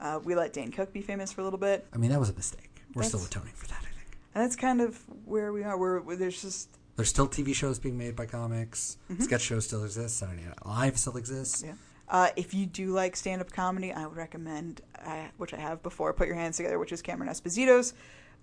[0.00, 1.86] Uh, we let Dane Cook be famous for a little bit.
[1.92, 2.82] I mean, that was a mistake.
[2.94, 4.18] We're still That's- atoning for that, I think.
[4.34, 5.76] And that's kind of where we are.
[5.76, 8.98] Where, where there's just There's still TV shows being made by comics.
[9.18, 10.18] Sketch shows still exist.
[10.18, 11.62] Saturday Night Live still exists.
[11.62, 11.68] Mm-hmm.
[11.70, 11.74] Yeah.
[12.08, 15.82] Uh, if you do like stand up comedy, I would recommend, uh, which I have
[15.82, 17.94] before, Put Your Hands Together, which is Cameron Esposito's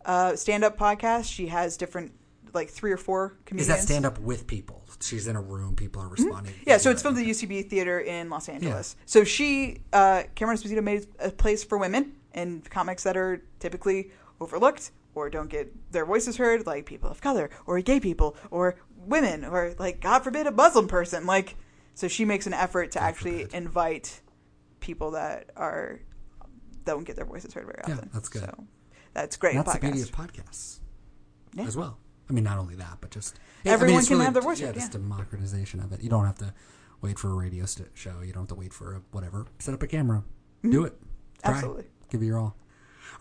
[0.06, 1.32] uh, stand up podcast.
[1.32, 2.12] She has different,
[2.54, 3.70] like three or four comedians.
[3.70, 4.84] Is that stand up with people?
[4.99, 5.76] She's in a room.
[5.76, 6.54] People are responding.
[6.54, 6.70] Mm-hmm.
[6.70, 7.30] Yeah, so it's Right, from the.
[7.30, 8.95] UCB Theater in Los Angeles.
[9.06, 14.12] So she, uh, Cameron Esposito, made a place for women and comics that are typically
[14.39, 18.76] overlooked or don't get their voices heard, like people of color or gay people or
[18.95, 21.26] women or like God forbid a Muslim person.
[21.26, 21.55] Like,
[21.95, 23.53] so she makes an effort to God actually forbid.
[23.55, 24.22] invite
[24.80, 25.99] people that are
[26.86, 28.09] don't get their voices heard very Yeah, often.
[28.14, 28.41] that's good.
[28.43, 28.64] So
[29.14, 29.55] that's great.
[29.55, 29.82] That's the podcast.
[29.82, 30.80] beauty of podcasts
[31.53, 31.66] Yeah.
[31.66, 31.97] as well.
[32.30, 34.76] I mean, not only that, but just Everyone it's can have their voice Yeah, heard,
[34.76, 36.01] just democratization of it.
[36.01, 36.53] You don't have to
[37.01, 38.22] wait for a radio show.
[38.22, 39.45] You don't have to wait for a whatever.
[39.59, 40.24] Set up a camera.
[40.59, 40.72] Mm-hmm.
[40.72, 40.97] Do it.
[41.43, 41.53] Try.
[41.55, 41.86] Absolutely.
[42.09, 42.55] Give it your all.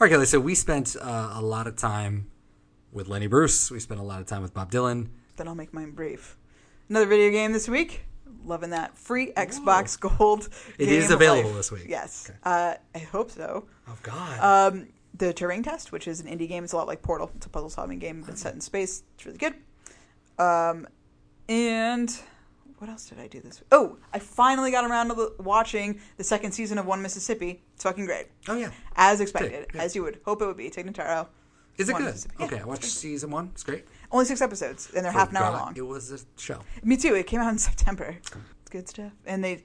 [0.01, 0.25] All right, Kelly.
[0.27, 2.31] So we spent uh, a lot of time
[2.91, 3.71] with Lenny Bruce.
[3.71, 5.09] We spent a lot of time with Bob Dylan.
[5.37, 6.39] Then I'll make mine brief.
[6.89, 8.07] Another video game this week.
[8.45, 10.49] Loving that free Xbox Gold.
[10.79, 11.85] It is available this week.
[11.87, 12.39] Yes, Okay.
[12.45, 13.67] uh, I hope so.
[13.89, 14.73] Oh God.
[14.73, 17.31] Um, the Turing Test, which is an indie game, it's a lot like Portal.
[17.37, 19.03] It's a puzzle solving game, but set in space.
[19.17, 19.55] It's really good.
[20.39, 20.89] Um,
[21.49, 22.11] and
[22.81, 23.69] what else did I do this week?
[23.73, 27.63] Oh, I finally got around to the, watching the second season of One Mississippi.
[27.75, 28.71] It's fucking great, oh yeah.
[28.97, 29.83] as expected, yeah.
[29.83, 30.71] as you would hope it would be.
[30.71, 31.27] Tig Notaro.
[31.77, 32.15] Is it One good?
[32.39, 33.51] Yeah, okay, I watched season one.
[33.53, 33.85] It's great.
[34.11, 35.75] Only six episodes, and they're oh, half an hour long.
[35.77, 36.61] It was a show.
[36.83, 37.15] Me too.
[37.15, 38.17] It came out in September.
[38.19, 39.13] It's good stuff.
[39.27, 39.63] And they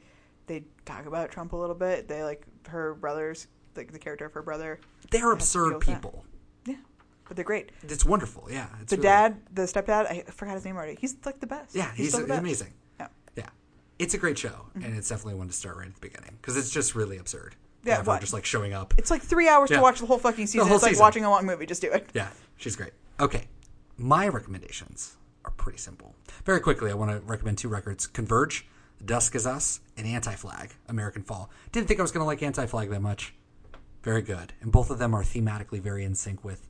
[0.48, 2.08] they talk about Trump a little bit.
[2.08, 4.80] They like her brothers, like the character of her brother.
[5.10, 5.80] They're has to deal absurd that.
[5.82, 6.26] people.
[6.66, 6.76] Yeah,
[7.28, 7.72] but they're great.
[7.84, 8.48] It's wonderful.
[8.52, 8.68] Yeah.
[8.82, 10.98] It's The really- dad, the stepdad, I forgot his name already.
[11.00, 11.76] He's like the best.
[11.76, 12.30] Yeah, he's, best.
[12.30, 12.74] amazing.
[13.98, 14.98] It's a great show, and mm-hmm.
[14.98, 17.56] it's definitely one to start right at the beginning because it's just really absurd.
[17.84, 18.22] Yeah, Ever what?
[18.22, 18.94] just like showing up.
[18.98, 19.78] It's like three hours Yeah.
[19.78, 20.68] to watch the whole fucking season.
[20.68, 21.04] whole it's like season.
[21.04, 21.66] watching a long movie.
[21.66, 22.10] Just do it.
[22.14, 22.92] Yeah, she's great.
[23.20, 23.46] Okay,
[23.98, 25.16] my recommendations
[25.46, 26.16] are pretty simple.
[26.46, 28.68] Very quickly, I want to recommend two records: Converge,
[29.04, 31.50] Dusk in Us, and Anti Flag, American Fall.
[31.72, 33.34] Didn't think I was going to like Anti Flag that much.
[34.04, 36.68] Very good, and both of them are thematically very in sync with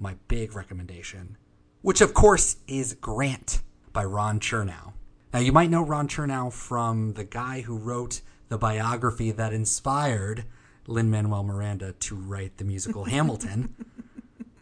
[0.00, 1.36] my big recommendation,
[1.82, 3.60] which of course is Grant
[3.92, 4.92] by Ron Chernow.
[5.34, 8.20] Now, you might know Ron Chernow from the guy who wrote
[8.50, 10.44] the biography that inspired
[10.86, 13.74] Lin Manuel Miranda to write the musical Hamilton.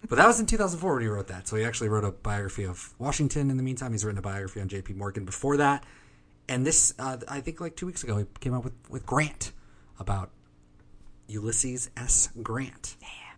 [0.09, 1.47] But that was in 2004 when he wrote that.
[1.47, 3.93] So he actually wrote a biography of Washington in the meantime.
[3.93, 4.95] He's written a biography on J.P.
[4.95, 5.85] Morgan before that.
[6.49, 9.53] And this, uh, I think like two weeks ago, he came out with, with Grant
[9.99, 10.31] about
[11.29, 12.31] Ulysses S.
[12.43, 12.97] Grant.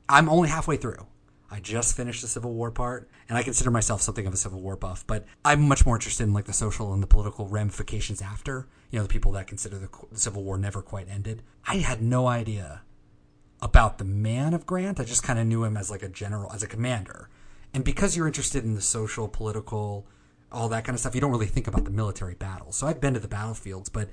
[0.08, 1.04] I'm only halfway through.
[1.50, 4.60] I just finished the Civil War part, and I consider myself something of a Civil
[4.60, 8.22] War buff, but I'm much more interested in like the social and the political ramifications
[8.22, 8.66] after.
[8.90, 11.42] You know, the people that consider the, the Civil War never quite ended.
[11.66, 12.82] I had no idea
[13.60, 15.00] about the man of Grant.
[15.00, 17.28] I just kind of knew him as like a general, as a commander.
[17.72, 20.06] And because you're interested in the social, political,
[20.52, 22.76] all that kind of stuff, you don't really think about the military battles.
[22.76, 24.08] So I've been to the battlefields, but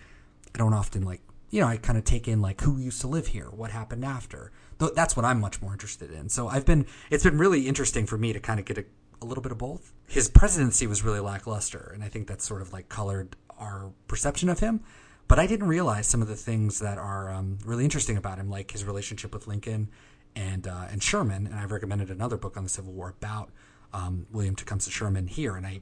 [0.53, 3.07] I don't often like, you know, I kind of take in like who used to
[3.07, 4.51] live here, what happened after.
[4.82, 6.27] Th- That's what I'm much more interested in.
[6.27, 8.86] So I've been, it's been really interesting for me to kind of get a,
[9.21, 9.93] a little bit of both.
[10.07, 14.49] His presidency was really lackluster, and I think that's sort of like colored our perception
[14.49, 14.82] of him.
[15.27, 18.49] But I didn't realize some of the things that are um, really interesting about him,
[18.49, 19.89] like his relationship with Lincoln
[20.36, 21.47] and uh, and Sherman.
[21.47, 23.51] And I've recommended another book on the Civil War about
[23.93, 25.82] um, William Tecumseh Sherman here, and I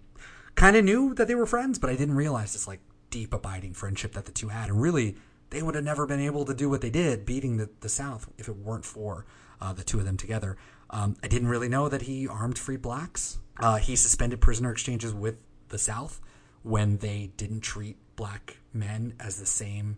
[0.56, 3.74] kind of knew that they were friends, but I didn't realize this like deep, abiding
[3.74, 4.70] friendship that the two had.
[4.70, 5.16] And really,
[5.50, 8.30] they would have never been able to do what they did, beating the, the South,
[8.38, 9.26] if it weren't for
[9.62, 10.58] uh, the two of them together.
[10.90, 13.40] Um, I didn't really know that he armed free blacks.
[13.60, 15.38] Uh, he suspended prisoner exchanges with
[15.70, 16.22] the South
[16.64, 19.98] when they didn't treat black men as the same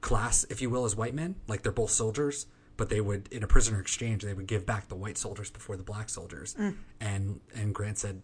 [0.00, 1.36] class, if you will, as white men.
[1.48, 4.88] Like they're both soldiers, but they would, in a prisoner exchange, they would give back
[4.88, 6.54] the white soldiers before the black soldiers.
[7.00, 8.22] And and Grant said,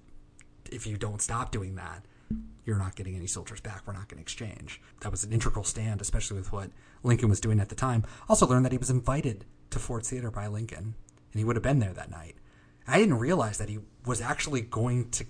[0.71, 2.05] if you don't stop doing that,
[2.65, 3.83] you're not getting any soldiers back.
[3.87, 4.81] We're not going to exchange.
[5.01, 6.71] That was an integral stand, especially with what
[7.03, 8.05] Lincoln was doing at the time.
[8.29, 10.95] Also learned that he was invited to Ford's Theater by Lincoln,
[11.33, 12.37] and he would have been there that night.
[12.87, 15.25] I didn't realize that he was actually going to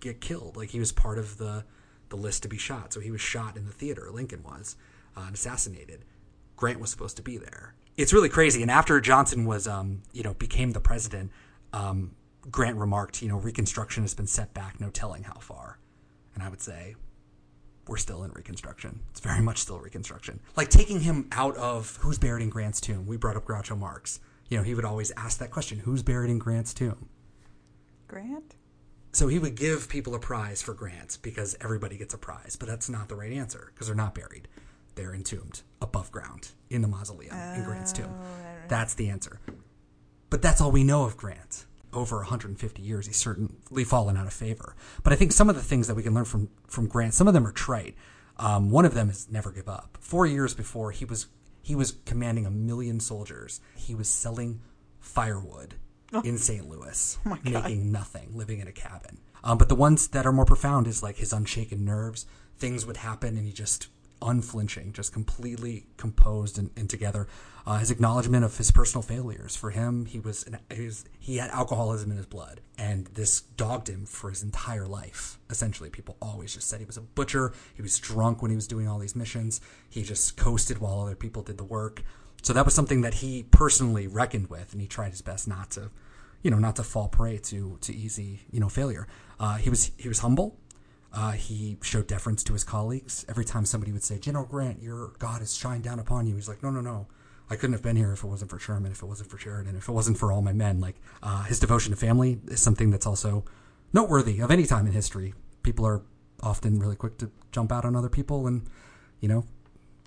[0.00, 0.56] get killed.
[0.56, 1.64] Like he was part of the
[2.08, 2.92] the list to be shot.
[2.92, 4.10] So he was shot in the theater.
[4.12, 4.76] Lincoln was
[5.16, 6.04] uh, assassinated.
[6.56, 7.74] Grant was supposed to be there.
[7.96, 8.60] It's really crazy.
[8.62, 11.32] And after Johnson was, um, you know, became the president,
[11.72, 12.12] um,
[12.50, 15.78] Grant remarked, you know, Reconstruction has been set back, no telling how far.
[16.34, 16.94] And I would say,
[17.88, 19.00] we're still in Reconstruction.
[19.10, 20.40] It's very much still Reconstruction.
[20.56, 23.06] Like taking him out of who's buried in Grant's tomb.
[23.06, 24.20] We brought up Groucho Marx.
[24.48, 27.08] You know, he would always ask that question: Who's buried in Grant's tomb?
[28.06, 28.54] Grant?
[29.12, 32.66] So he would give people a prize for Grant because everybody gets a prize, but
[32.66, 34.48] that's not the right answer because they're not buried.
[34.94, 38.14] They're entombed above ground in the mausoleum in Grant's tomb.
[38.68, 39.40] That's the answer.
[40.30, 41.66] But that's all we know of Grant.
[41.92, 44.74] Over 150 years, he's certainly fallen out of favor.
[45.02, 47.28] But I think some of the things that we can learn from from Grant, some
[47.28, 47.94] of them are trite.
[48.38, 49.98] Um, one of them is never give up.
[50.00, 51.26] Four years before he was
[51.62, 53.60] he was commanding a million soldiers.
[53.76, 54.60] He was selling
[55.00, 55.74] firewood
[56.24, 56.68] in St.
[56.68, 59.18] Louis, making nothing, living in a cabin.
[59.44, 62.26] Um, but the ones that are more profound is like his unshaken nerves.
[62.58, 63.88] Things would happen, and he just
[64.22, 67.26] unflinching, just completely composed and, and together.
[67.64, 69.54] Uh, his acknowledgement of his personal failures.
[69.54, 73.42] For him, he was, an, he was he had alcoholism in his blood, and this
[73.42, 75.38] dogged him for his entire life.
[75.48, 77.52] Essentially, people always just said he was a butcher.
[77.74, 79.60] He was drunk when he was doing all these missions.
[79.88, 82.02] He just coasted while other people did the work.
[82.42, 85.70] So that was something that he personally reckoned with, and he tried his best not
[85.72, 85.90] to,
[86.42, 89.06] you know, not to fall prey to to easy, you know, failure.
[89.38, 90.58] Uh, he was he was humble.
[91.14, 93.24] Uh, he showed deference to his colleagues.
[93.28, 96.48] Every time somebody would say, General Grant, your God has shined down upon you, he's
[96.48, 97.06] like, no, no, no.
[97.50, 99.76] I couldn't have been here if it wasn't for Sherman, if it wasn't for Sheridan,
[99.76, 100.80] if it wasn't for all my men.
[100.80, 103.44] Like, uh, his devotion to family is something that's also
[103.92, 105.34] noteworthy of any time in history.
[105.62, 106.02] People are
[106.42, 108.66] often really quick to jump out on other people and,
[109.20, 109.44] you know,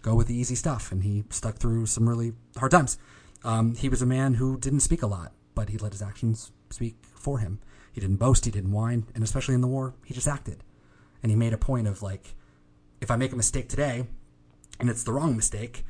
[0.02, 0.92] go with the easy stuff.
[0.92, 2.98] And he stuck through some really hard times.
[3.44, 6.52] Um, he was a man who didn't speak a lot, but he let his actions
[6.72, 7.60] speak for him.
[7.94, 10.64] He didn't boast, he didn't whine, and especially in the war, he just acted
[11.26, 12.36] and he made a point of like
[13.02, 14.06] if i make a mistake today
[14.80, 15.84] and it's the wrong mistake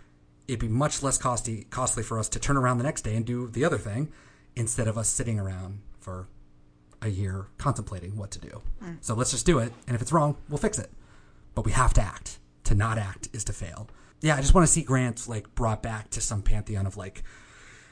[0.48, 3.26] it'd be much less costly costly for us to turn around the next day and
[3.26, 4.10] do the other thing
[4.56, 6.30] instead of us sitting around for
[7.02, 8.62] a year contemplating what to do.
[8.82, 8.98] Mm.
[9.02, 10.90] So let's just do it and if it's wrong we'll fix it.
[11.54, 12.40] But we have to act.
[12.64, 13.90] To not act is to fail.
[14.22, 17.24] Yeah i just want to see grant like brought back to some pantheon of like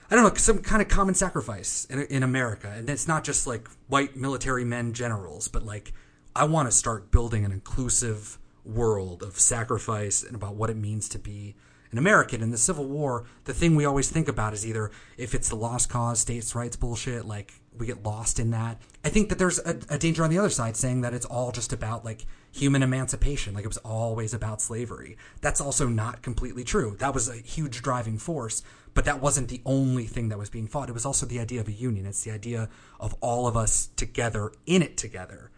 [0.10, 2.72] I don't know, some kind of common sacrifice in, in America.
[2.74, 5.92] And it's not just like white military men generals, but like
[6.36, 11.08] I want to start building an inclusive world of sacrifice and about what it means
[11.10, 11.54] to be
[11.92, 12.42] an American.
[12.42, 15.56] In the Civil War, the thing we always think about is either if it's the
[15.56, 18.82] lost cause, states' rights bullshit, like we get lost in that.
[19.06, 21.52] I think that there's a, a danger on the other side saying that it's all
[21.52, 25.18] just about like human emancipation, like it was always about slavery.
[25.42, 26.96] That's also not completely true.
[26.98, 28.64] That was a huge driving force,
[28.96, 30.90] but that wasn't the only thing that was being fought.
[30.90, 32.08] It was also the idea of a union.
[32.08, 32.70] It's the idea
[33.00, 35.52] of all of us together in it together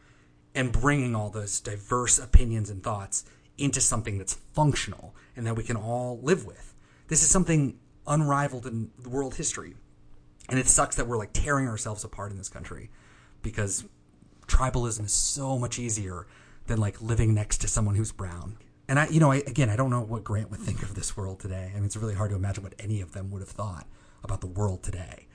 [0.55, 3.25] and bringing all those diverse opinions and thoughts
[3.57, 6.73] into something that's functional and that we can all live with.
[7.07, 7.77] This is something
[8.07, 9.75] unrivaled in world history.
[10.49, 12.89] And it sucks that we're like tearing ourselves apart in this country
[13.41, 13.85] because
[14.47, 16.27] tribalism is so much easier
[16.67, 18.57] than like living next to someone who's brown.
[18.87, 21.17] And I, you know, I, again, I don't know what Grant would think of this
[21.17, 21.71] world today.
[21.71, 23.87] I mean, it's really hard to imagine what any of them would have thought
[24.23, 25.27] about the world today.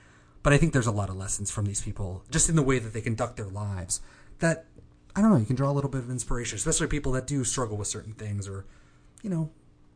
[0.43, 2.79] But I think there's a lot of lessons from these people just in the way
[2.79, 4.01] that they conduct their lives
[4.39, 4.65] that,
[5.15, 7.43] I don't know, you can draw a little bit of inspiration, especially people that do
[7.43, 8.65] struggle with certain things or,
[9.21, 9.49] you know,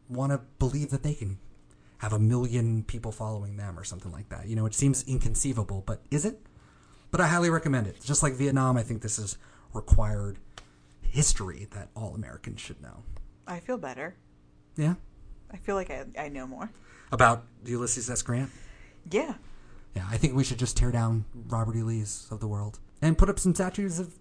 [0.09, 1.37] want to believe that they can
[1.99, 4.47] have a million people following them or something like that.
[4.47, 6.41] You know, it seems inconceivable, but is it?
[7.11, 8.01] But I highly recommend it.
[8.03, 9.37] Just like Vietnam, I think this is
[9.73, 10.37] required
[11.01, 13.03] history that all Americans should know.
[13.47, 14.15] I feel better.
[14.75, 14.95] Yeah?
[15.51, 16.69] I feel like I, I know more.
[17.11, 18.21] About Ulysses S.
[18.21, 18.49] Grant?
[19.09, 19.35] Yeah.
[19.95, 21.83] Yeah, I think we should just tear down Robert E.
[21.83, 24.13] Lee's of the world and put up some statues of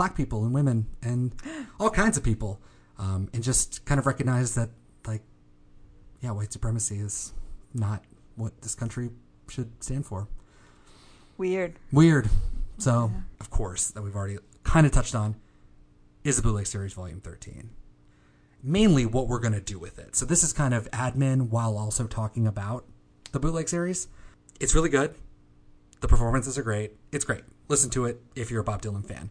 [0.00, 1.34] black people and women and
[1.78, 2.58] all kinds of people
[2.98, 4.70] um, and just kind of recognize that,
[5.06, 5.20] like,
[6.22, 7.34] yeah, white supremacy is
[7.74, 8.02] not
[8.34, 9.10] what this country
[9.50, 10.26] should stand for.
[11.36, 11.74] Weird.
[11.92, 12.30] Weird.
[12.78, 15.36] So, of course, that we've already kind of touched on
[16.24, 17.68] is the Bootleg Series Volume 13.
[18.62, 20.16] Mainly what we're going to do with it.
[20.16, 22.86] So, this is kind of admin while also talking about
[23.32, 24.08] the Bootleg Series.
[24.60, 25.14] It's really good.
[26.00, 26.92] The performances are great.
[27.12, 27.42] It's great.
[27.68, 29.28] Listen to it if you're a Bob Dylan fan.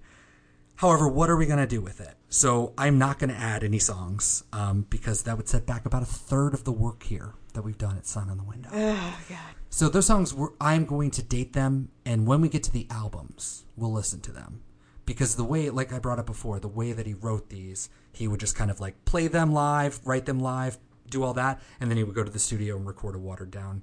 [0.80, 2.16] However, what are we going to do with it?
[2.30, 6.04] So, I'm not going to add any songs um, because that would set back about
[6.04, 8.70] a third of the work here that we've done at Sign on the Window.
[8.72, 9.40] Oh, God.
[9.70, 12.88] So those songs, we're, I'm going to date them, and when we get to the
[12.90, 14.62] albums, we'll listen to them.
[15.06, 18.30] Because the way, like I brought up before, the way that he wrote these, he
[18.30, 20.78] would just kind of like play them live, write them live,
[21.10, 23.52] do all that, and then he would go to the studio and record a watered
[23.52, 23.82] down,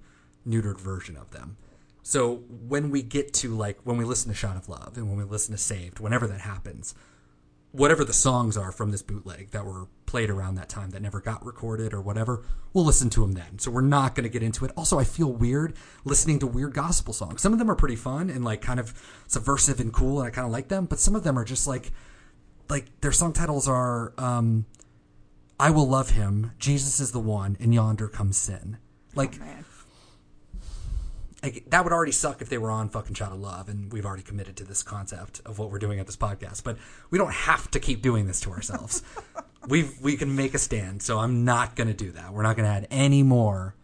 [0.49, 1.59] neutered version of them.
[2.07, 5.19] So when we get to like, when we listen to Shot of Love and when
[5.19, 6.95] we listen to Saved, whenever that happens,
[7.73, 11.21] whatever the songs are from this bootleg that were played around that time that never
[11.21, 13.59] got recorded or whatever, we'll listen to them then.
[13.59, 14.71] So we're not going to get into it.
[14.77, 17.43] Also, I feel weird listening to weird gospel songs.
[17.43, 18.95] Some of them are pretty fun and like kind of
[19.27, 20.87] subversive and cool, and I kind of like them.
[20.87, 21.91] But some of them are just like,
[22.69, 24.65] like their song titles are um,
[25.59, 28.79] "I Will Love Him," "Jesus Is the One," and "Yonder Comes Sin."
[29.17, 29.65] Like Man.
[31.47, 34.05] Like, that would already suck if they were on fucking Shot of Love, and we've
[34.05, 36.65] already committed to this concept of what we're doing at this podcast.
[36.65, 36.77] But
[37.09, 39.05] we don't have to keep doing this to ourselves.
[39.69, 42.33] we we can make a stand, so I'm not going to do that.
[42.33, 43.77] We're not going to add any more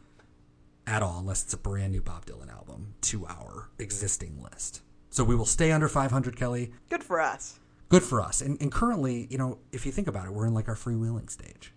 [0.89, 4.81] at all, unless it's a brand new Bob Dylan album to our existing list.
[5.11, 6.73] So we will stay under 500, Kelly.
[6.89, 7.61] Good for us.
[7.91, 8.41] Good for us.
[8.41, 11.31] And, and currently, you know, if you think about it, we're in like our freewheeling
[11.31, 11.73] stage.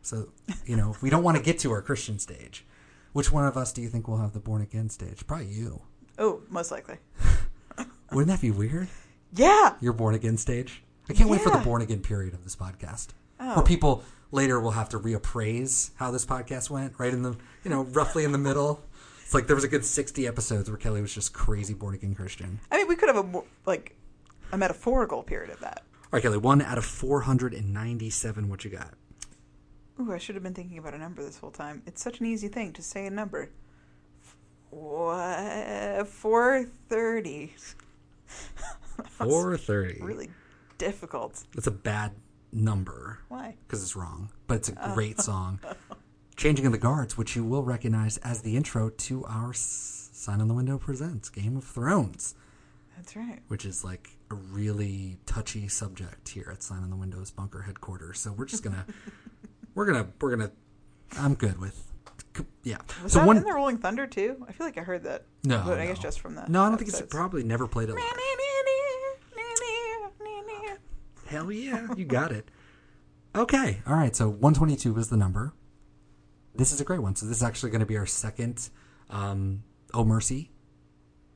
[0.00, 0.28] So,
[0.64, 2.64] you know, we don't want to get to our Christian stage.
[3.14, 5.24] Which one of us do you think will have the born again stage?
[5.24, 5.82] Probably you.
[6.18, 6.96] Oh, most likely.
[8.10, 8.88] Wouldn't that be weird?
[9.32, 9.76] Yeah.
[9.80, 10.82] Your born again stage?
[11.08, 13.10] I can't wait for the born again period of this podcast.
[13.38, 13.54] Oh.
[13.54, 14.02] Where people
[14.32, 18.24] later will have to reappraise how this podcast went, right in the, you know, roughly
[18.24, 18.82] in the middle.
[19.22, 22.16] It's like there was a good 60 episodes where Kelly was just crazy born again
[22.16, 22.58] Christian.
[22.72, 23.94] I mean, we could have a like
[24.50, 25.84] a metaphorical period of that.
[26.02, 28.48] All right, Kelly, one out of 497.
[28.48, 28.94] What you got?
[30.00, 31.82] Ooh, I should have been thinking about a number this whole time.
[31.86, 33.50] It's such an easy thing to say a number.
[34.70, 36.08] What?
[36.08, 37.54] Four thirty.
[39.18, 40.00] 430.
[40.02, 40.30] Really
[40.78, 41.44] difficult.
[41.54, 42.12] That's a bad
[42.52, 43.56] number Why?
[43.66, 44.94] because it's wrong, but it's a Oh.
[44.94, 45.60] great song.
[46.36, 50.40] Changing of the Guards, which you will recognize as the intro to our S- Sign
[50.40, 52.34] on the Window Presents Game of Thrones,
[52.96, 53.40] That's right.
[53.48, 58.18] which is like a really touchy subject here at Sign on the Window's bunker headquarters.
[58.20, 58.86] So we're just gonna,
[59.74, 60.52] we're gonna, we're gonna.
[61.18, 61.92] I'm good with,
[62.62, 62.78] yeah.
[63.02, 64.44] Was so that one, in the Rolling Thunder too?
[64.48, 65.24] I feel like I heard that.
[65.44, 66.48] no, but I guess just from that.
[66.48, 67.96] No, I don't think it's probably never played it.
[71.26, 72.50] Hell yeah, you got it.
[73.34, 74.14] Okay, all right.
[74.14, 75.52] So 122 is the number.
[76.54, 77.16] This is a great one.
[77.16, 78.68] So this is actually going to be our second
[79.10, 80.52] um, "Oh Mercy"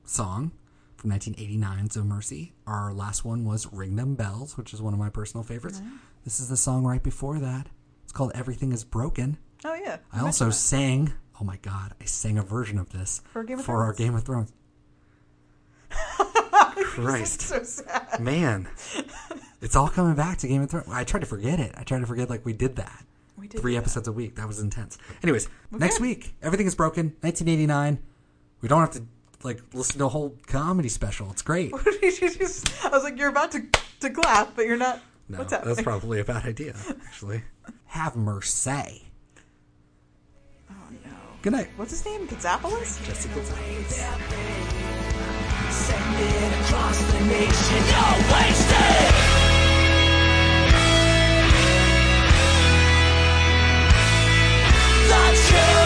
[0.05, 0.53] song
[0.97, 4.99] from 1989's "Oh Mercy." Our last one was "Ring Them Bells," which is one of
[5.01, 5.82] my personal favorites.
[6.24, 7.68] This is the song right before that.
[8.09, 9.36] It's called "Everything Is Broken."
[9.66, 9.98] Oh yeah.
[10.11, 11.12] I you also mentioned sang.
[11.38, 14.24] Oh my god, I sang a version of this For Game of our Game of
[14.24, 14.50] Thrones.
[16.94, 17.42] Christ.
[17.42, 18.18] so sad.
[18.18, 18.66] Man,
[19.61, 20.86] it's all coming back to Game of Thrones.
[20.90, 21.74] I tried to forget it.
[21.76, 23.04] I tried to forget like we did that.
[23.36, 23.80] We did Three that.
[23.80, 24.36] episodes a week.
[24.36, 24.96] That was intense.
[25.22, 27.14] Anyways, next week, everything is broken.
[27.20, 27.98] 1989.
[28.62, 29.02] We don't have to
[29.44, 31.30] like listen to a whole comedy special.
[31.30, 31.72] It's great.
[31.74, 33.66] I was like, you're about to
[34.00, 35.02] to clap, but you're not.
[35.28, 36.74] No, What's that's probably a bad idea,
[37.06, 37.42] actually.
[37.86, 39.06] Have mercy.
[40.70, 40.74] Oh,
[41.04, 41.10] no.
[41.42, 41.68] Good night.
[41.76, 42.26] What's his name?
[42.26, 43.04] Gonzopoulos?
[43.06, 43.28] Jesse
[55.10, 55.77] Not.